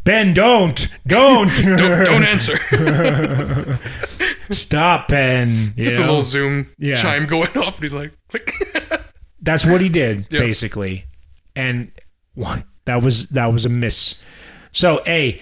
[0.05, 2.57] Ben, don't, don't, Don't, don't answer.
[4.51, 5.75] stop, Ben.
[5.77, 6.97] You Just a little Zoom Yeah.
[6.97, 8.53] chime going off, and he's like, click.
[9.41, 10.41] That's what he did Yeah.
[10.41, 11.07] basically,
[11.55, 11.91] and
[12.85, 14.23] that was that was a miss.
[14.73, 15.41] So, a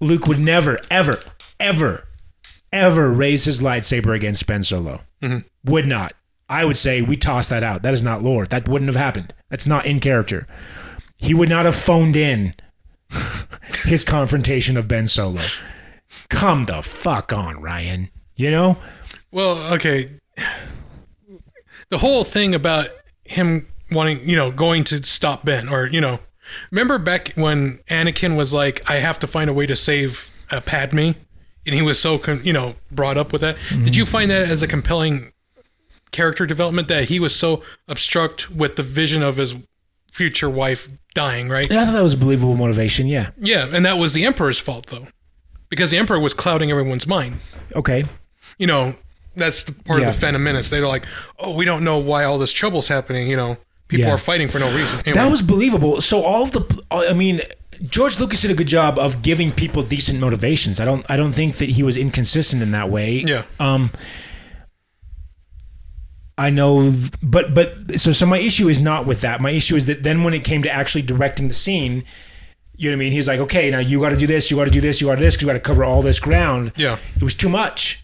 [0.00, 1.20] Luke would never, ever,
[1.58, 2.06] ever,
[2.72, 5.00] ever raise his lightsaber against Ben Solo.
[5.20, 5.70] Mm-hmm.
[5.70, 6.14] Would not.
[6.48, 7.82] I would say we toss that out.
[7.82, 8.46] That is not lore.
[8.46, 9.34] That wouldn't have happened.
[9.50, 10.46] That's not in character.
[11.18, 12.54] He would not have phoned in
[13.84, 15.42] his confrontation of Ben Solo.
[16.28, 18.10] Come the fuck on, Rian.
[18.34, 18.78] You know?
[19.30, 20.10] Well, okay.
[21.90, 22.88] The whole thing about
[23.24, 26.20] him wanting, you know, going to stop Ben, or you know,
[26.70, 30.60] remember back when Anakin was like, "I have to find a way to save uh,
[30.60, 30.98] Padme,"
[31.66, 33.56] and he was so, con- you know, brought up with that.
[33.70, 35.32] Did you find that as a compelling
[36.12, 39.54] character development that he was so obstruct with the vision of his
[40.12, 41.48] future wife dying?
[41.48, 41.70] Right?
[41.70, 43.06] And I thought that was a believable motivation.
[43.06, 43.30] Yeah.
[43.38, 45.06] Yeah, and that was the Emperor's fault though,
[45.68, 47.38] because the Emperor was clouding everyone's mind.
[47.76, 48.04] Okay.
[48.58, 48.94] you know,
[49.36, 50.08] that's the part Yeah.
[50.08, 50.68] of the Phantom Menace.
[50.70, 51.04] They're like,
[51.38, 53.28] oh, we don't know why all this trouble's happening.
[53.28, 53.58] You know,
[53.90, 54.14] people Yeah.
[54.14, 54.98] are fighting for no reason.
[55.00, 56.00] Anyway, That was believable.
[56.00, 57.40] So all of the, I mean,
[57.82, 60.80] George Lucas did a good job of giving people decent motivations.
[60.80, 63.18] I don't, I don't think that he was inconsistent in that way.
[63.26, 63.42] Yeah.
[63.58, 63.90] Um.
[66.38, 66.90] I know,
[67.22, 69.42] but but so so my issue is not with that.
[69.42, 72.02] My issue is that then when it came to actually directing the scene,
[72.76, 73.12] you know what I mean.
[73.12, 75.06] He's like, okay, now you got to do this, you got to do this, you
[75.06, 76.72] got to do this, you got to cover all this ground.
[76.76, 76.96] Yeah.
[77.16, 78.02] it was too much.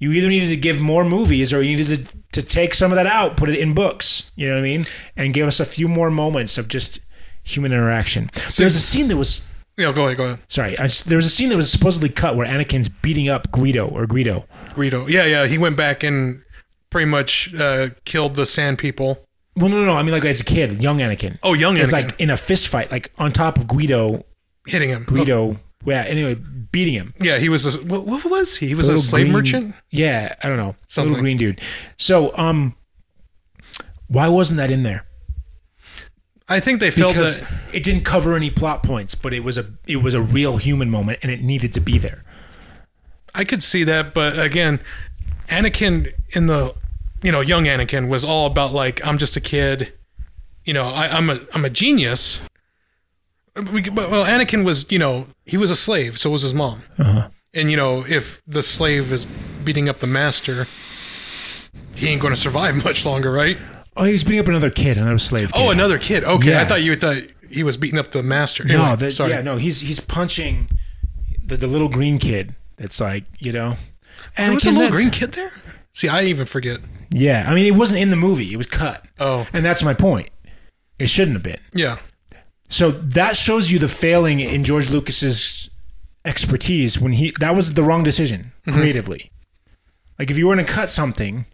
[0.00, 2.96] You either needed to give more movies or you needed to, to take some of
[2.96, 4.32] that out, put it in books.
[4.34, 4.86] You know what I mean?
[5.16, 7.00] And give us a few more moments of just
[7.44, 8.30] human interaction.
[8.56, 10.40] There's a scene that was yeah, go ahead, go ahead.
[10.48, 10.78] sorry.
[10.78, 14.06] I, there was a scene that was supposedly cut where Anakin's beating up Guido or
[14.06, 14.44] Guido.
[14.74, 15.06] Guido.
[15.06, 15.46] Yeah, yeah.
[15.46, 16.42] He went back and
[16.90, 19.24] pretty much uh, killed the Sand People.
[19.56, 19.96] Well, no, no, no.
[19.96, 21.38] I mean, like as a kid, young Anakin.
[21.42, 21.80] Oh, young Anakin.
[21.80, 24.24] It's like in a fist fight, like on top of Guido.
[24.66, 25.04] hitting him.
[25.04, 25.56] Guido.
[25.84, 26.02] Yeah.
[26.02, 27.14] Anyway, beating him.
[27.20, 27.74] Yeah, he was.
[27.74, 28.68] A, what, what was he?
[28.68, 29.74] He was a slave green- merchant.
[29.90, 30.76] Yeah, I don't know.
[30.88, 31.12] Something.
[31.12, 31.60] Little green dude.
[31.96, 32.74] So, um,
[34.08, 35.06] why wasn't that in there?
[36.48, 37.48] I think they felt Because that.
[37.72, 40.90] it didn't cover any plot points, but it was a it was a real human
[40.90, 42.24] moment, and it needed to be there.
[43.34, 44.80] I could see that, but again,
[45.48, 46.74] Anakin in the,
[47.22, 49.92] you know, young Anakin was all about like I'm just a kid,
[50.64, 52.40] you know, I, I'm a I'm a genius.
[53.56, 57.28] We- well, Anakin was, you know, he was a slave, so was his mom, Uh-huh.
[57.52, 59.26] and you know, if the slave is
[59.64, 60.66] beating up the master,
[61.94, 63.58] he ain't going to survive much longer, right?
[63.96, 65.52] Oh, he was beating up another kid, another slave.
[65.52, 65.60] Kid.
[65.60, 66.24] Oh, another kid.
[66.24, 66.60] Okay, Yeah.
[66.62, 68.64] I thought you thought he was beating up the master.
[68.64, 69.30] no, Anyway, that, sorry.
[69.32, 70.68] yeah, no, he's he's punching
[71.44, 72.54] the, the little green kid.
[72.78, 73.74] It's like you know,
[74.36, 75.50] There was a little green kid there.
[75.92, 76.78] See, I even forget.
[77.10, 79.04] Yeah, I mean, it wasn't in the movie; it was cut.
[79.18, 80.30] Oh, And that's my point.
[81.00, 81.58] It shouldn't have been.
[81.74, 81.96] yeah.
[82.70, 85.68] So that shows you the failing in George Lucas's
[86.24, 88.78] expertise when he that was the wrong decision Mm-hmm.
[88.78, 89.30] creatively.
[90.18, 91.46] Like if you were going to cut something,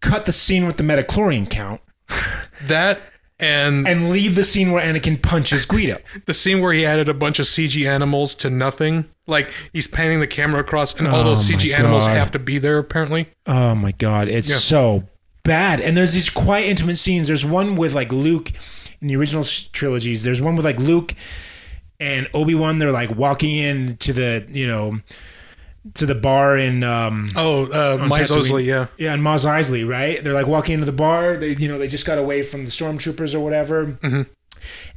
[0.00, 1.80] cut the scene with the midi-chlorian count
[2.66, 3.00] That
[3.40, 5.98] and, and leave the scene where Anakin punches Guido.
[6.26, 9.06] the scene where he added a bunch of CG animals to nothing.
[9.26, 12.58] Like he's panning the camera across, and all those Oh CG animals have to be
[12.58, 13.28] there apparently.
[13.46, 14.56] Oh my god, it's Yeah.
[14.56, 15.08] so
[15.42, 15.80] bad.
[15.80, 17.26] And there's these quiet, intimate scenes.
[17.26, 18.52] There's one with like Luke
[19.02, 20.22] in the original trilogies.
[20.22, 21.14] There's one with like Luke
[22.00, 22.78] and Obi Wan.
[22.78, 25.00] They're like walking in to the you know
[25.94, 28.08] to the bar in um Oh, uh, Tatooine.
[28.10, 28.86] Eisley, yeah.
[28.96, 30.22] yeah and Mos Eisley, right?
[30.22, 31.36] They're like walking into the bar.
[31.36, 33.86] They you know they just got away from the stormtroopers or whatever.
[33.86, 34.22] Mm-hmm.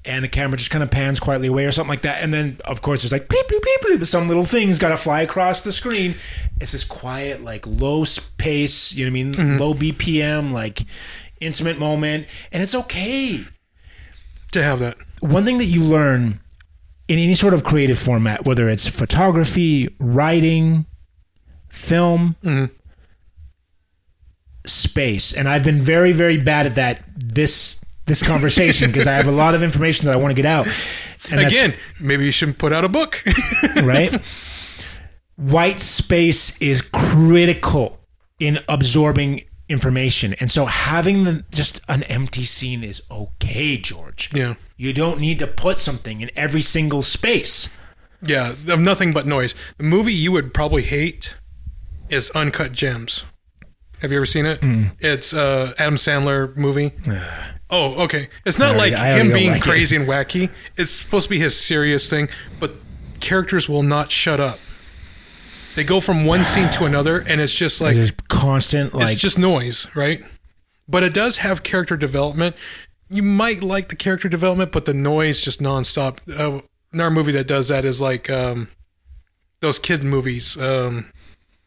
[0.06, 2.22] And the camera just kind of pans quietly away or something like that.
[2.22, 4.06] And then, of course, there's like bleep, bleep, bleep, bleep.
[4.06, 6.18] Some little thing's got to fly across the screen.
[6.62, 8.06] It's this quiet, like low
[8.38, 9.34] pace, you know what I mean?
[9.34, 9.58] Mm-hmm.
[9.60, 10.86] Low BPM, like
[11.42, 12.28] intimate moment.
[12.52, 13.44] And it's okay.
[14.56, 14.96] To have that.
[15.20, 16.40] One thing that you learn
[17.10, 20.86] in any sort of creative format, whether it's photography, writing,
[21.70, 22.70] film, Mhm.
[24.66, 25.34] space.
[25.34, 29.32] And I've been very, very bad at that this this conversation because I have a
[29.32, 30.68] lot of information that I want to get out.
[31.30, 33.24] And Again, maybe you shouldn't put out a book.
[33.84, 34.22] right?
[35.36, 38.00] White space is critical
[38.40, 40.34] in absorbing information.
[40.40, 44.30] And so having the, just an empty scene is okay, George.
[44.34, 44.56] yeah.
[44.78, 47.74] You don't need to put something in every single space.
[48.22, 49.56] Yeah, of nothing but noise.
[49.78, 51.34] The movie you would probably hate
[52.10, 53.24] is Uncut Gems.
[54.00, 54.60] Have you ever seen it?
[54.60, 54.92] Mm.
[55.00, 56.92] It's uh Adam Sandler movie.
[57.70, 58.28] oh, okay.
[58.46, 59.64] It's not already- like him being like it.
[59.64, 60.50] crazy and wacky.
[60.76, 62.28] It's supposed to be his serious thing,
[62.60, 62.74] but
[63.22, 64.60] characters will not shut up.
[65.76, 69.22] They go from one scene to another, and it's just like There's constant like it's
[69.22, 70.24] just noise, right?
[70.88, 72.56] But it does have character development.
[73.10, 76.20] You might like the character development, but the noise just nonstop.
[76.40, 76.62] Uh,
[76.94, 78.70] another movie that does that is like um,
[79.60, 81.12] those kid movies, um,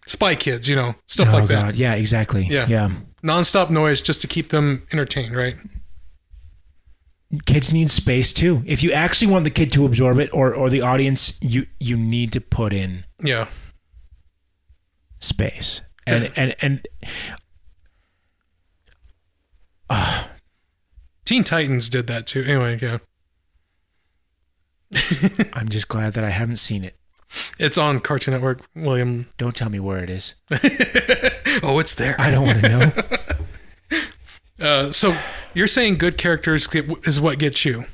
[0.07, 1.77] Spy Kids, you know, stuff oh like that.
[1.77, 2.45] yeah, exactly.
[2.45, 2.67] Yeah.
[2.67, 2.91] yeah.
[3.23, 5.57] Nonstop noise just to keep them entertained, right?
[7.45, 8.63] Kids need space too.
[8.65, 11.97] If you actually want the kid to absorb it or or the audience, you you
[11.97, 13.49] need to put in Yeah,
[15.21, 15.81] space.
[16.07, 16.87] And and and
[21.25, 22.43] Teen Titans did that too.
[22.45, 22.99] Anyway, yeah,
[25.53, 26.97] I'm just glad that I haven't seen it.
[27.59, 28.63] it's on Cartoon Network.
[28.75, 30.35] William, Don't tell me where it is.
[31.63, 32.17] oh, it's there.
[32.19, 32.93] I don't want to know.
[34.61, 35.15] Uh, so
[35.55, 37.85] you're saying good characters get, is what gets you?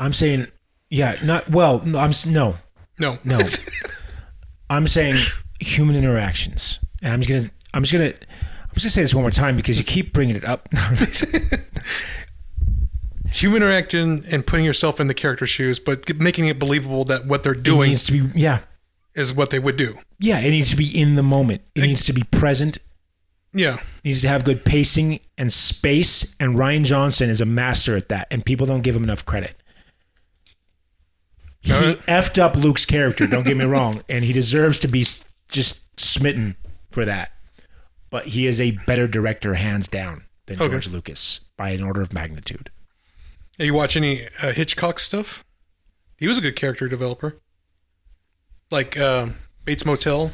[0.00, 0.48] I'm saying,
[0.90, 1.80] yeah, not well.
[1.96, 2.56] I'm no,
[2.98, 3.38] No, no.
[4.68, 5.24] I'm saying
[5.60, 9.22] human interactions, and I'm just gonna, I'm just gonna, I'm just gonna say this one
[9.22, 10.68] more time because you keep bringing it up.
[13.30, 17.42] human interaction and putting yourself in the character's shoes, but making it believable that what
[17.42, 18.60] they're it doing needs to be, yeah,
[19.14, 19.98] is what they would do.
[20.18, 20.38] yeah.
[20.40, 21.62] It needs to be in the moment.
[21.74, 22.78] It needs to be present.
[23.52, 26.36] Yeah, It needs to have good pacing and space.
[26.38, 29.54] And Rian Johnson is a master at that, and people don't give him enough credit.
[31.60, 33.26] He effed up Luke's character.
[33.26, 35.04] Don't get me wrong, and he deserves to be
[35.48, 36.56] just smitten
[36.90, 37.32] for that.
[38.10, 40.68] But he is a better director, hands down, than Okay.
[40.70, 42.70] George Lucas by an order of magnitude.
[43.58, 45.44] Hey, you watch any uh, Hitchcock stuff?
[46.18, 47.36] He was a good character developer,
[48.70, 49.28] like uh,
[49.64, 50.32] Bates Motel.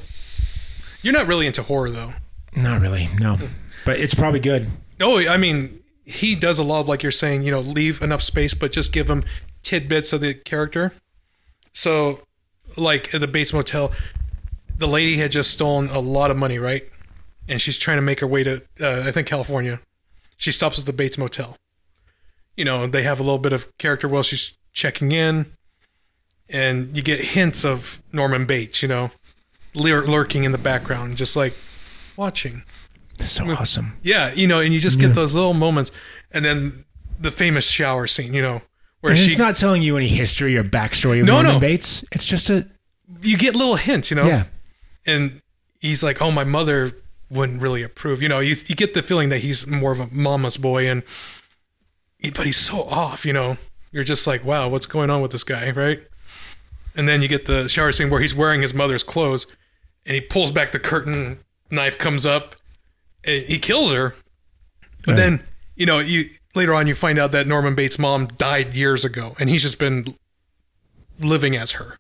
[1.02, 2.14] You're not really into horror though.
[2.54, 3.38] Not really, no,
[3.84, 4.68] but it's probably good.
[5.00, 8.22] Oh, I mean, he does a lot of like you're saying, you know, leave enough
[8.22, 9.24] space, but just give him
[9.62, 10.92] tidbits of the character.
[11.72, 12.20] So,
[12.76, 13.90] like the Bates Motel,
[14.82, 16.84] the lady had just stolen a lot of money, right?
[17.48, 19.80] And she's trying to make her way to, uh, I think, California.
[20.36, 21.56] She stops at the Bates Motel.
[22.56, 25.46] You know, they have a little bit of character while she's checking in,
[26.48, 29.10] and you get hints of Norman Bates, you know,
[29.74, 31.54] lur- lurking in the background, just like
[32.16, 32.64] watching.
[33.18, 33.98] That's so awesome.
[34.02, 35.92] Yeah, you know, and you just get those little moments,
[36.32, 36.84] and then
[37.20, 38.62] the famous shower scene, you know,
[39.00, 41.60] where And she it's not telling you any history or backstory of No, Norman no.
[41.60, 42.04] Bates.
[42.12, 42.66] It's just a
[43.22, 44.44] you get little hints, you know, yeah.
[45.06, 45.40] And
[45.80, 46.92] he's like, "Oh, my mother
[47.30, 48.40] wouldn't really approve," you know.
[48.40, 51.02] You you get the feeling that he's more of a mama's boy, and
[52.34, 53.56] but he's so off, you know.
[53.90, 56.02] You're just like, "Wow, what's going on with this guy?" Right?
[56.94, 59.46] And then you get the shower scene where he's wearing his mother's clothes,
[60.06, 61.38] and he pulls back the curtain,
[61.70, 62.54] knife comes up,
[63.24, 64.14] and he kills her.
[65.04, 65.16] But Right.
[65.16, 65.44] then,
[65.74, 69.34] you know, you later on you find out that Norman Bates' mom died years ago,
[69.40, 70.06] and he's just been
[71.18, 71.96] living as her.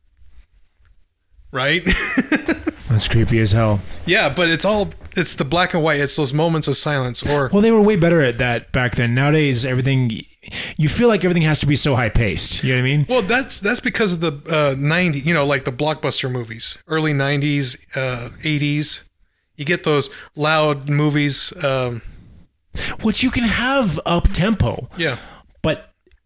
[1.50, 1.82] Right?
[2.92, 3.80] That's creepy as hell.
[4.06, 6.00] yeah, but it's all it's the black and white.
[6.00, 9.14] It's those moments of silence, or Well, they were way better at that back then.
[9.14, 10.10] Nowadays, everything
[10.76, 12.62] you feel like everything has to be so high paced.
[12.64, 13.06] You know what I mean?
[13.08, 17.12] well, that's that's because of the uh, '90s, you know, like the blockbuster movies, early
[17.12, 19.02] '90s, uh, '80s.
[19.56, 21.52] You get those loud movies.
[21.64, 22.02] Um,
[23.02, 25.18] Which you can have up tempo, yeah,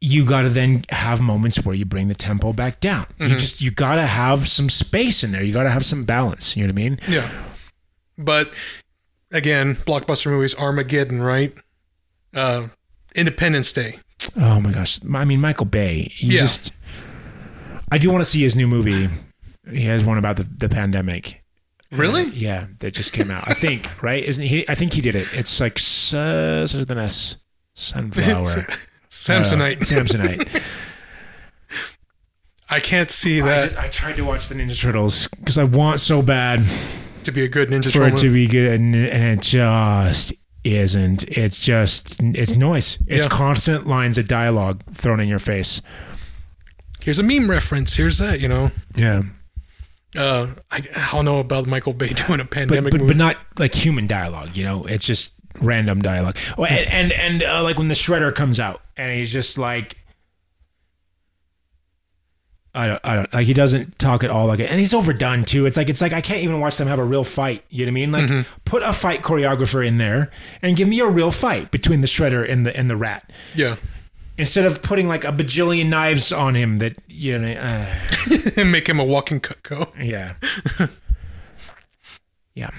[0.06, 3.06] you got to then have moments where you bring the tempo back down.
[3.18, 5.42] You just you got to have some space in there.
[5.42, 6.56] You got to have some balance.
[6.56, 7.00] You know what I mean?
[7.08, 7.28] yeah.
[8.16, 8.54] But
[9.32, 11.52] again, blockbuster movies, Armageddon, right?
[12.32, 12.68] Uh,
[13.14, 13.98] Independence Day.
[14.36, 15.00] Oh my gosh!
[15.12, 16.12] I mean, Michael Bay.
[16.18, 16.40] You Yeah.
[16.42, 16.70] just.
[17.90, 19.08] I do want to see his new movie.
[19.70, 21.42] He has one about the, the pandemic.
[21.92, 22.22] Really?
[22.22, 23.44] Uh, yeah, that just came out.
[23.46, 24.68] I think right, isn't he?
[24.68, 25.26] I think he did it.
[25.32, 25.78] It's like
[26.14, 27.36] uh, an S.
[27.74, 28.66] Sunflower.
[29.08, 29.76] Samsonite.
[29.76, 30.62] Uh, Samsonite.
[32.68, 35.64] I can't see I, that just, I tried to watch the Ninja Turtles because I
[35.64, 36.66] want so bad
[37.24, 38.18] to be a good Ninja for Turtle.
[38.18, 40.32] it to be good, and, and it just
[40.64, 41.22] isn't.
[41.28, 42.98] It's just it's noise.
[43.06, 43.30] It's Yeah.
[43.30, 45.80] constant lines of dialogue thrown in your face.
[47.00, 47.94] Here's a meme reference.
[47.94, 48.40] Here's that.
[48.40, 48.72] You know.
[48.96, 49.22] Yeah,
[50.16, 53.08] Uh, I, I don't know about Michael Bay doing a but pandemic but, movie.
[53.14, 54.56] but not like human dialogue.
[54.56, 56.36] You know, it's just random dialogue.
[56.58, 59.96] Oh, and and, and uh, like when the Shredder comes out and he's just like.
[62.74, 65.44] I don't, I don't like he doesn't talk at all like it, and he's overdone
[65.46, 65.64] too.
[65.64, 67.64] It's like it's like I can't even watch them have a real fight.
[67.70, 68.12] You know what I mean?
[68.12, 68.60] Like Mm-hmm.
[68.66, 70.30] put a fight choreographer in there
[70.60, 73.76] and give me a real fight between the shredder and the and the rat yeah,
[74.36, 76.76] instead of putting like a bajillion knives on him.
[76.80, 77.86] That you know, uh,
[78.58, 79.88] and make him a walking Cutco.
[79.98, 80.34] yeah,
[82.56, 82.70] yeah.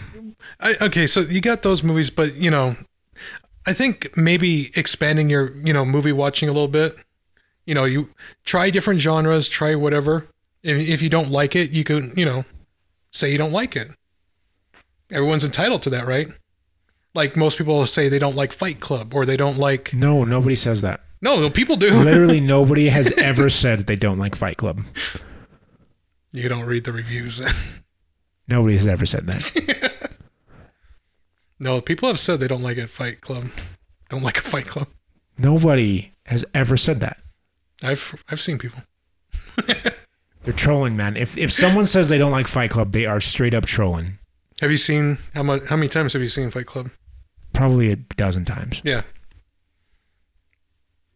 [0.59, 2.75] I, okay, so you got those movies, but you know,
[3.65, 6.97] I think maybe expanding your you know movie watching a little bit.
[7.65, 8.09] You know, you
[8.43, 10.28] try different genres, try whatever.
[10.63, 12.43] If, if you don't like it, you can you know
[13.11, 13.91] say you don't like it.
[15.11, 16.28] Everyone's entitled to that, right?
[17.13, 19.93] Like most people say they don't like Fight Club or they don't like.
[19.93, 21.01] No, nobody says that.
[21.21, 21.91] No, people do.
[21.91, 24.82] Literally, nobody has ever said they don't like Fight Club.
[26.32, 27.41] You don't read the reviews.
[28.48, 30.18] Nobody has ever said that.
[31.60, 33.48] no, people have said they don't like a Fight Club.
[34.10, 34.88] Don't like a Fight Club.
[35.38, 37.18] Nobody has ever said that.
[37.84, 38.82] I've I've seen people.
[40.43, 41.18] They're trolling, man.
[41.18, 44.18] If if someone says they don't like Fight Club, they are straight up trolling.
[44.62, 45.64] Have you seen how much?
[45.68, 46.89] How many times have you seen Fight Club?
[47.54, 48.82] Probably a dozen times.
[48.84, 49.02] Yeah.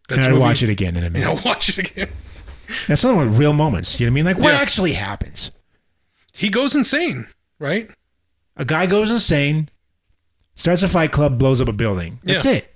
[0.10, 1.28] and I'd watch it again in a minute.
[1.34, 2.10] Yeah, watch it again.
[2.88, 4.00] That's not like real moments.
[4.00, 4.26] You know what I mean?
[4.26, 4.60] Like what Yeah.
[4.60, 5.52] actually happens?
[6.32, 7.28] He goes insane,
[7.60, 7.90] right?
[8.58, 9.70] A guy goes insane,
[10.56, 12.20] starts a fight club, blows up a building.
[12.24, 12.52] That's Yeah.
[12.54, 12.76] it.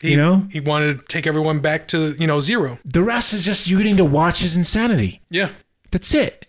[0.00, 0.48] He, You know?
[0.50, 2.78] he wanted to take everyone back to you know zero.
[2.84, 5.20] The rest is just you getting to watch his insanity.
[5.30, 5.50] Yeah,
[5.90, 6.48] That's it.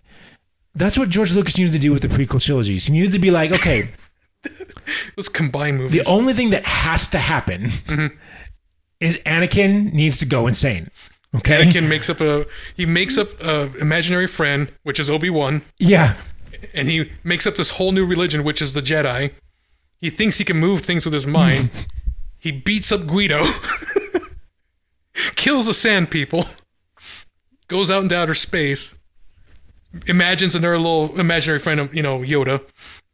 [0.76, 2.88] That's what George Lucas needed to do with the prequel trilogies.
[2.88, 3.84] He needed to be like, okay,
[5.18, 6.04] let's combine movies.
[6.04, 8.16] the only thing that has to happen mm-hmm.
[9.00, 10.90] is Anakin needs to go insane.
[11.36, 11.64] Okay.
[11.66, 16.16] Anakin makes up a he makes up a imaginary friend, which is Obi Wan, Yeah.
[16.74, 19.32] and he makes up this whole new religion, which is the Jedi.
[20.00, 21.70] He thinks he can move things with his mind.
[22.40, 23.44] he beats up Guido,
[25.36, 26.46] kills the Sand People,
[27.68, 28.94] goes out into outer space,
[30.08, 32.64] imagines another little imaginary friend of you know Yoda,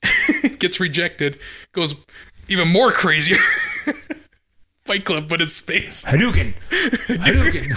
[0.59, 1.37] gets rejected,
[1.71, 1.95] goes
[2.47, 3.37] even more crazier.
[4.89, 6.03] Fight Club, but in space.
[6.03, 6.53] Hadouken.
[6.71, 7.75] Hadouken.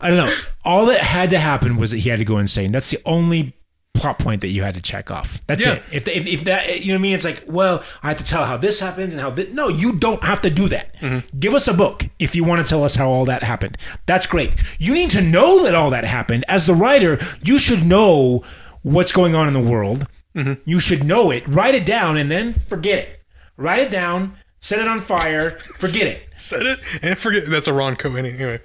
[0.00, 0.34] I don't know.
[0.64, 2.72] All that had to happen was that he had to go insane.
[2.72, 3.56] That's the only
[3.94, 5.40] plot point that you had to check off.
[5.46, 5.74] That's Yeah.
[5.74, 5.82] it.
[5.92, 7.14] If, if, if that, you know what I mean?
[7.14, 9.52] It's like, well, I have to tell how this happens and how this.
[9.54, 10.96] No, you don't have to do that.
[10.96, 11.38] Mm-hmm.
[11.38, 13.78] Give us a book if you want to tell us how all that happened.
[14.06, 14.52] That's great.
[14.80, 16.44] You need to know that all that happened.
[16.48, 18.42] As the writer, you should know
[18.82, 20.08] what's going on in the world.
[20.34, 20.54] Mm-hmm.
[20.68, 21.46] You should know it.
[21.46, 23.20] Write it down and then forget it.
[23.56, 24.36] Write it down.
[24.64, 25.50] Set it on fire.
[25.50, 26.22] Forget it.
[26.40, 28.60] set it and forget that's a Ron Cohen anyway.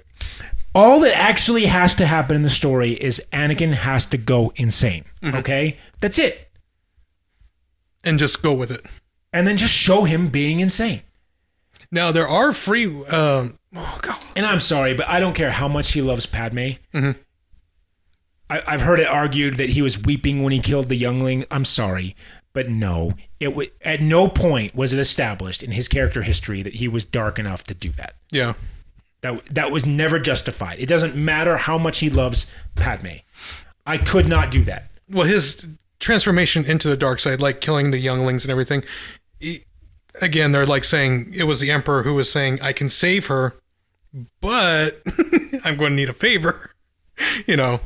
[0.74, 5.04] all that actually has to happen in the story is Anakin has to go insane.
[5.22, 5.76] Okay?
[6.00, 6.48] That's it.
[8.02, 8.82] And just go with it.
[9.30, 11.02] And then just show him being insane.
[11.92, 12.86] Now there are free.
[13.04, 16.70] Um, oh god, And I'm sorry, but I don't care how much he loves Padme.
[18.48, 21.44] I, I've heard it argued that he was weeping when he killed the youngling.
[21.50, 22.16] I'm sorry,
[22.52, 23.14] but no.
[23.38, 27.04] It w- at no point was it established in his character history that he was
[27.04, 28.14] dark enough to do that.
[28.30, 28.54] yeah,
[29.22, 30.78] That that was never justified.
[30.78, 33.18] It doesn't matter how much he loves Padme.
[33.86, 34.90] I could not do that.
[35.08, 35.66] well, his
[35.98, 38.84] transformation into the dark side, like killing the younglings and everything.
[39.38, 39.64] he-
[40.20, 43.54] again, they're like saying it was the emperor who was saying, "I can save her,
[44.40, 45.00] but
[45.64, 46.70] I'm going to need a favor."
[47.46, 47.80] You know,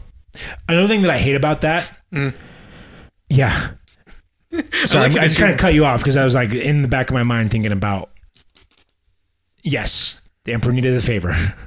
[0.69, 2.33] Another thing that I hate about that, mm.
[3.29, 3.71] yeah.
[4.85, 6.53] So like I, what I just kind of cut you off because I was like
[6.53, 8.11] in the back of my mind thinking about,
[9.63, 11.35] yes, the emperor needed a favor.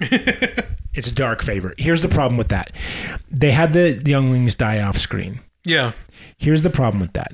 [0.93, 1.73] it's a dark favor.
[1.77, 2.71] Here's the problem with that:
[3.31, 5.39] they had the younglings die off screen.
[5.63, 5.93] yeah,
[6.37, 7.33] Here's the problem with that: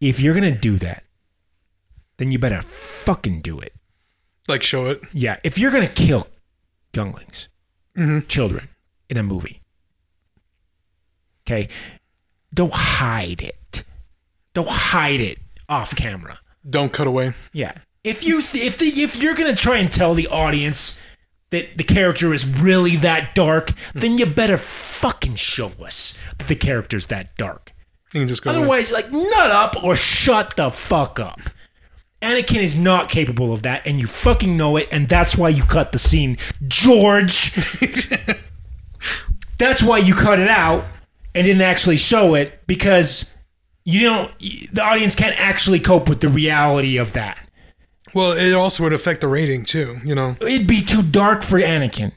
[0.00, 1.02] if you're gonna do that,
[2.18, 3.74] then you better fucking do it.
[4.46, 5.00] Like show it.
[5.12, 6.28] Yeah, if you're gonna kill
[6.94, 7.48] younglings,
[7.96, 8.26] mm-hmm.
[8.28, 8.68] children
[9.10, 9.62] in a movie,
[11.44, 11.68] okay,
[12.54, 13.58] don't hide it.
[14.56, 15.38] Don't hide it
[15.68, 16.38] off camera.
[16.66, 17.34] Don't cut away.
[17.52, 17.74] Yeah.
[18.04, 21.04] If you if the if you're gonna try and tell the audience
[21.50, 26.56] that the character is really that dark, then you better fucking show us that the
[26.56, 27.74] character's that dark.
[28.14, 28.60] You can just go away.
[28.60, 31.38] Otherwise, like nut up or shut the fuck up.
[32.22, 35.64] Anakin is not capable of that, and you fucking know it, and that's why you
[35.64, 37.52] cut the scene, George.
[39.58, 40.82] that's why you cut it out
[41.34, 43.35] and didn't actually show it because
[43.86, 44.32] you don't.
[44.72, 47.38] The audience can't actually cope with the reality of that.
[48.12, 50.00] Well, it also would affect the rating too.
[50.04, 50.36] You know.
[50.40, 52.12] It'd be too dark for Anakin.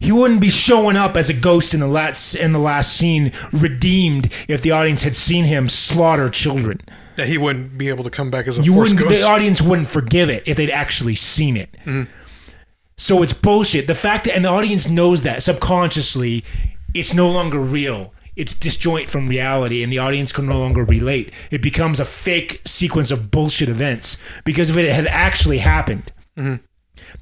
[0.00, 3.32] He wouldn't be showing up as a ghost in the last in the last scene,
[3.52, 6.80] redeemed if the audience had seen him slaughter children.
[7.16, 9.08] That he wouldn't be able to come back as a You force wouldn't.
[9.08, 9.20] ghost.
[9.22, 11.76] The audience wouldn't forgive it if they'd actually seen it.
[11.84, 12.08] Mm.
[12.96, 13.86] So it's bullshit.
[13.86, 16.44] The fact that and the audience knows that subconsciously,
[16.94, 18.12] it's no longer real.
[18.38, 21.32] It's disjoint from reality, and the audience can no longer relate.
[21.50, 24.16] It becomes a fake sequence of bullshit events.
[24.44, 26.12] Because if it had actually happened,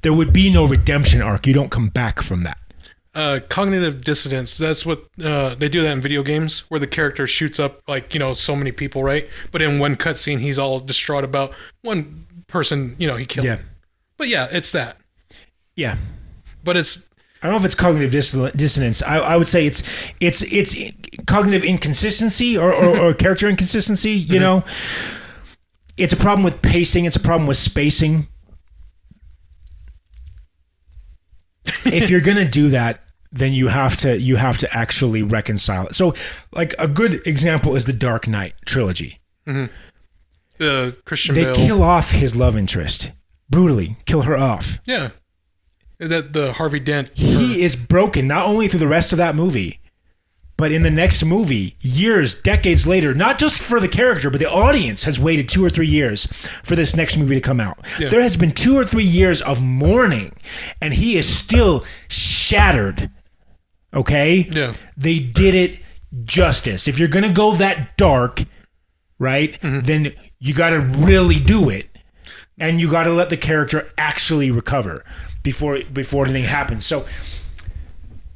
[0.03, 1.47] there would be no redemption arc.
[1.47, 2.57] You don't come back from that.
[3.15, 4.57] uh, cognitive dissonance.
[4.59, 8.13] That's what uh, they do that in video games, where the character shoots up like
[8.13, 9.27] you know so many people, right?
[9.51, 11.51] But in one cutscene, he's all distraught about
[11.81, 12.95] one person.
[12.99, 13.45] You know, he killed.
[13.47, 13.57] Yeah.
[14.17, 14.97] But yeah, it's that.
[15.75, 15.95] Yeah.
[16.63, 17.06] But it's
[17.41, 19.01] I don't know if it's cognitive dissonance.
[19.03, 19.83] I, I would say it's
[20.19, 20.75] it's it's
[21.27, 24.11] cognitive inconsistency or, or, or character inconsistency.
[24.13, 24.63] You know,
[25.97, 27.05] it's a problem with pacing.
[27.05, 28.27] It's a problem with spacing.
[31.85, 35.95] if you're gonna do that, then you have to you have to actually reconcile it.
[35.95, 36.13] So,
[36.51, 39.19] like a good example is the Dark Knight trilogy.
[39.47, 39.67] uh,
[41.05, 41.55] Christian They Bale.
[41.55, 43.11] kill off his love interest
[43.49, 44.79] brutally, kill her off.
[44.85, 45.09] yeah,
[45.99, 47.09] that the Harvey Dent.
[47.13, 49.79] he is broken not only through the rest of that movie
[50.55, 54.49] but in the next movie years decades later not just for the character but the
[54.49, 56.25] audience has waited two or three years
[56.63, 58.09] for this next movie to come out Yeah.
[58.09, 60.33] there has been two or three years of mourning
[60.81, 63.09] and he is still shattered
[63.93, 64.73] okay Yeah.
[64.95, 65.79] they did it
[66.23, 68.43] justice if you're gonna go that dark
[69.19, 69.81] right mm-hmm.
[69.81, 71.87] then you gotta really do it
[72.59, 75.03] and you got to let the character actually recover
[75.43, 76.85] before before anything happens.
[76.85, 77.05] So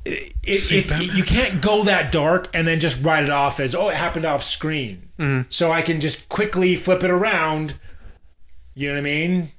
[0.05, 3.89] if, if you can't go that dark and then just write it off as oh
[3.89, 5.09] it happened off screen,
[5.49, 7.75] so I can just quickly flip it around.
[8.73, 9.49] You know what I mean?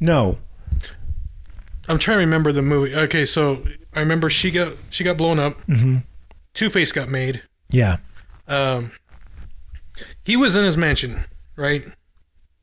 [0.00, 0.38] No.
[1.88, 2.94] I'm trying to remember the movie.
[2.94, 3.64] Okay, so
[3.94, 5.54] I remember she got she got blown up.
[5.66, 5.98] Mm-hmm.
[6.52, 7.42] Two Face got made.
[7.70, 7.98] Yeah.
[8.46, 8.92] Um,
[10.24, 11.24] he was in his mansion,
[11.56, 11.84] right?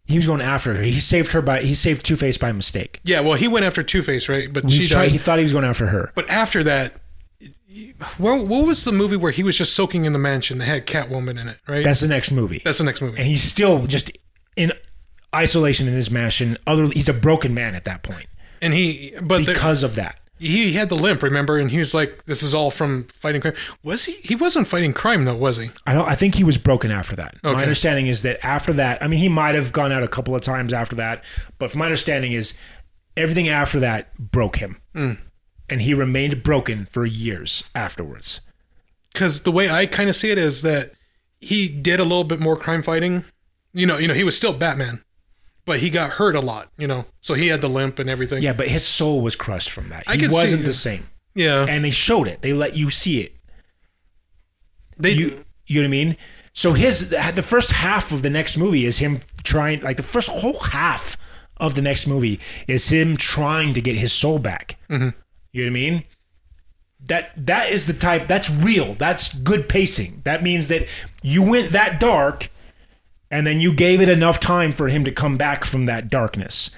[0.07, 0.83] He was going after her.
[0.83, 2.99] He saved her by he saved Two Face by mistake.
[3.03, 3.21] Yeah.
[3.21, 4.51] Well, he went after Two Face, right?
[4.53, 5.11] But He, she died.
[5.11, 6.11] he thought he was going after her.
[6.15, 6.93] But after that,
[8.17, 10.85] what, what was the movie where he was just soaking in the mansion that had
[10.85, 11.83] Catwoman in it, right?
[11.83, 12.61] That's the next movie.
[12.63, 13.17] That's the next movie.
[13.17, 14.11] and he's still just
[14.55, 14.71] in
[15.33, 16.57] isolation in his mansion.
[16.67, 18.27] Other he's a broken man at that point.
[18.61, 20.19] And he, but because of that.
[20.37, 21.57] He had the limp, remember?
[21.57, 24.13] And he was like, "This is all from fighting crime." Was he?
[24.13, 25.71] He wasn't fighting crime, though, was he?
[25.85, 26.07] I don't.
[26.07, 27.35] I think he was broken after that.
[27.43, 30.35] My understanding is that after that, I mean, he might have gone out a couple
[30.35, 31.23] of times after that,
[31.57, 32.57] but from my understanding is
[33.15, 35.13] everything after that broke him, hmm.
[35.69, 38.41] and he remained broken for years afterwards.
[39.13, 40.91] Because the way I kind of see it is that
[41.39, 43.23] he did a little bit more crime fighting.
[43.71, 45.04] You know, you know, he was still Batman,
[45.65, 46.71] but he got hurt a lot.
[46.77, 48.41] You know, so he had the limp and everything.
[48.41, 50.03] Yeah, but his soul was crushed from that.
[50.07, 51.65] I He wasn't the same, yeah.
[51.67, 52.41] and they showed it.
[52.41, 53.35] They let you see it.
[54.97, 56.17] They you you know what I mean?
[56.53, 60.29] So his the first half of the next movie is him trying like the first
[60.29, 61.17] whole half
[61.57, 64.77] of the next movie is him trying to get his soul back.
[64.89, 65.09] Mm-hmm.
[65.51, 66.03] You know what I mean?
[67.07, 68.93] That that is the type that's real.
[68.93, 70.21] That's good pacing.
[70.23, 70.87] That means that
[71.21, 72.49] you went that dark
[73.35, 76.73] and then you gave it enough time for him to come back from that darkness.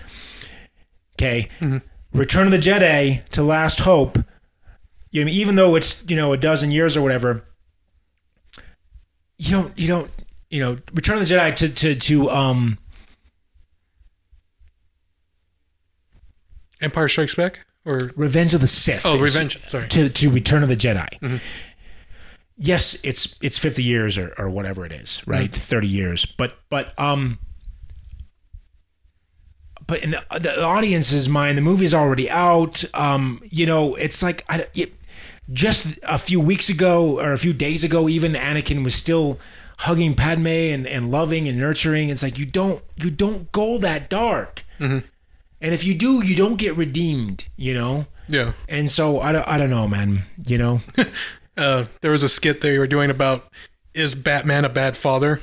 [1.14, 1.50] Okay.
[2.14, 4.18] Return of the Jedi to Last Hope.
[5.12, 5.36] You know, mean?
[5.36, 7.44] even though it's you know a dozen years or whatever,
[9.38, 10.10] you don't you don't
[10.50, 12.80] you know Return of the Jedi to to to um
[16.82, 19.06] Empire Strikes Back or Revenge of the Sith.
[19.06, 19.64] oh, Revenge.
[19.68, 19.88] Sorry.
[19.90, 21.40] to to Return of the Jedi.
[22.58, 25.54] Yes, it's it's fifty years or, or whatever it is, right?
[25.54, 27.38] Thirty years, but but um,
[29.86, 32.84] but in the, the audience's mind, the movie's already out.
[32.94, 34.96] Um, you know, it's like I, it,
[35.54, 39.40] just a few weeks ago or a few days ago, even Anakin was still
[39.80, 42.10] hugging Padme and, and loving and nurturing.
[42.10, 45.04] It's like you don't you don't go that dark, and
[45.62, 47.48] if you do, you don't get redeemed.
[47.56, 48.54] You know, Yeah.
[48.68, 50.24] and so I don't I don't know, man.
[50.46, 50.82] You know,
[51.58, 53.48] uh, there was a skit they were doing about
[53.94, 55.42] is Batman a bad father?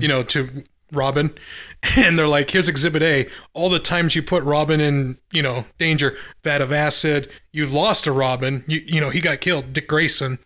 [0.00, 1.32] You know, to Robin,
[1.98, 5.66] and they're like, "Here's Exhibit A: all the times you put Robin in, you know,
[5.78, 7.28] danger, vat of acid.
[7.52, 8.64] You lost a Robin.
[8.66, 9.72] You, you know, he got killed.
[9.72, 10.38] Dick Grayson.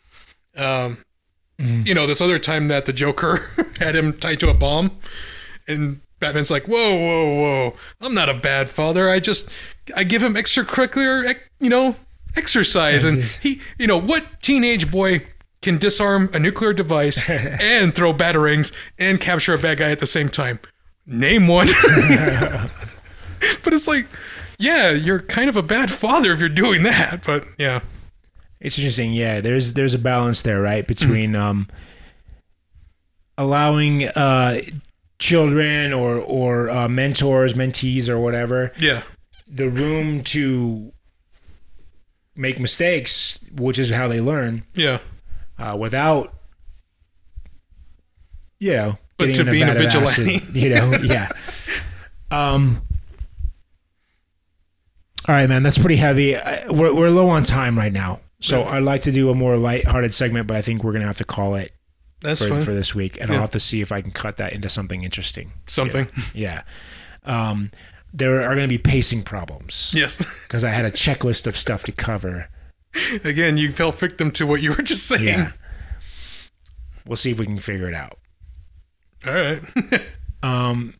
[0.56, 0.98] Um,
[1.58, 3.40] you know, this other time that the Joker
[3.80, 4.92] had him tied to a bomb,
[5.66, 7.76] and Batman's like, "Whoa, whoa, whoa!
[8.00, 9.08] I'm not a bad father.
[9.08, 9.50] I just
[9.94, 11.96] I give him extracurricular, you know,
[12.38, 15.26] exercise." And he, you know, what teenage boy
[15.60, 20.06] can disarm a nuclear device and throw batarangs and capture a bad guy at the
[20.06, 20.60] same time?
[21.06, 21.66] Name one.
[23.64, 24.06] but it's like,
[24.58, 27.24] yeah, you're kind of a bad father if you're doing that.
[27.26, 27.80] But yeah,
[28.60, 29.12] it's interesting.
[29.12, 31.68] Yeah, there's there's a balance there, right, between um,
[33.36, 34.60] allowing uh,
[35.18, 39.02] children or or uh, mentors, mentees, or whatever yeah,
[39.46, 40.92] the room to
[42.38, 45.00] make mistakes, which is how they learn, yeah.
[45.58, 46.32] uh, without
[48.60, 50.36] you know But to in being a vigilante.
[50.36, 51.28] acid, you know, yeah.
[52.30, 52.80] Um.
[55.26, 55.62] All right, man.
[55.62, 56.36] That's pretty heavy.
[56.36, 59.56] I- We're we're low on time right now, so I'd like to do a more
[59.56, 61.72] light-hearted segment, but I think we're gonna have to call it
[62.22, 62.64] That's for, fine.
[62.64, 63.36] for this week, and Yeah.
[63.36, 65.52] I'll have to see if I can cut that into something interesting.
[65.66, 66.08] Something.
[66.34, 66.62] Yeah.
[67.24, 67.70] Um,
[68.12, 70.16] there are going to be pacing problems Yes.
[70.44, 72.48] because I had a checklist of stuff to cover.
[73.24, 75.24] Again, you fell victim to what you were just saying.
[75.26, 75.52] Yeah.
[77.06, 78.18] We'll see if we can figure it out.
[79.26, 79.60] All right.
[80.40, 80.94] Um,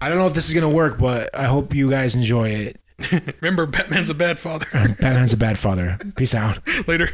[0.00, 2.48] I don't know if this is going to work, but I hope you guys enjoy
[2.48, 2.80] it.
[3.42, 4.64] Remember, Batman's a bad father.
[4.72, 5.98] Batman's a bad father.
[6.16, 6.58] Peace out.
[6.88, 7.10] Later.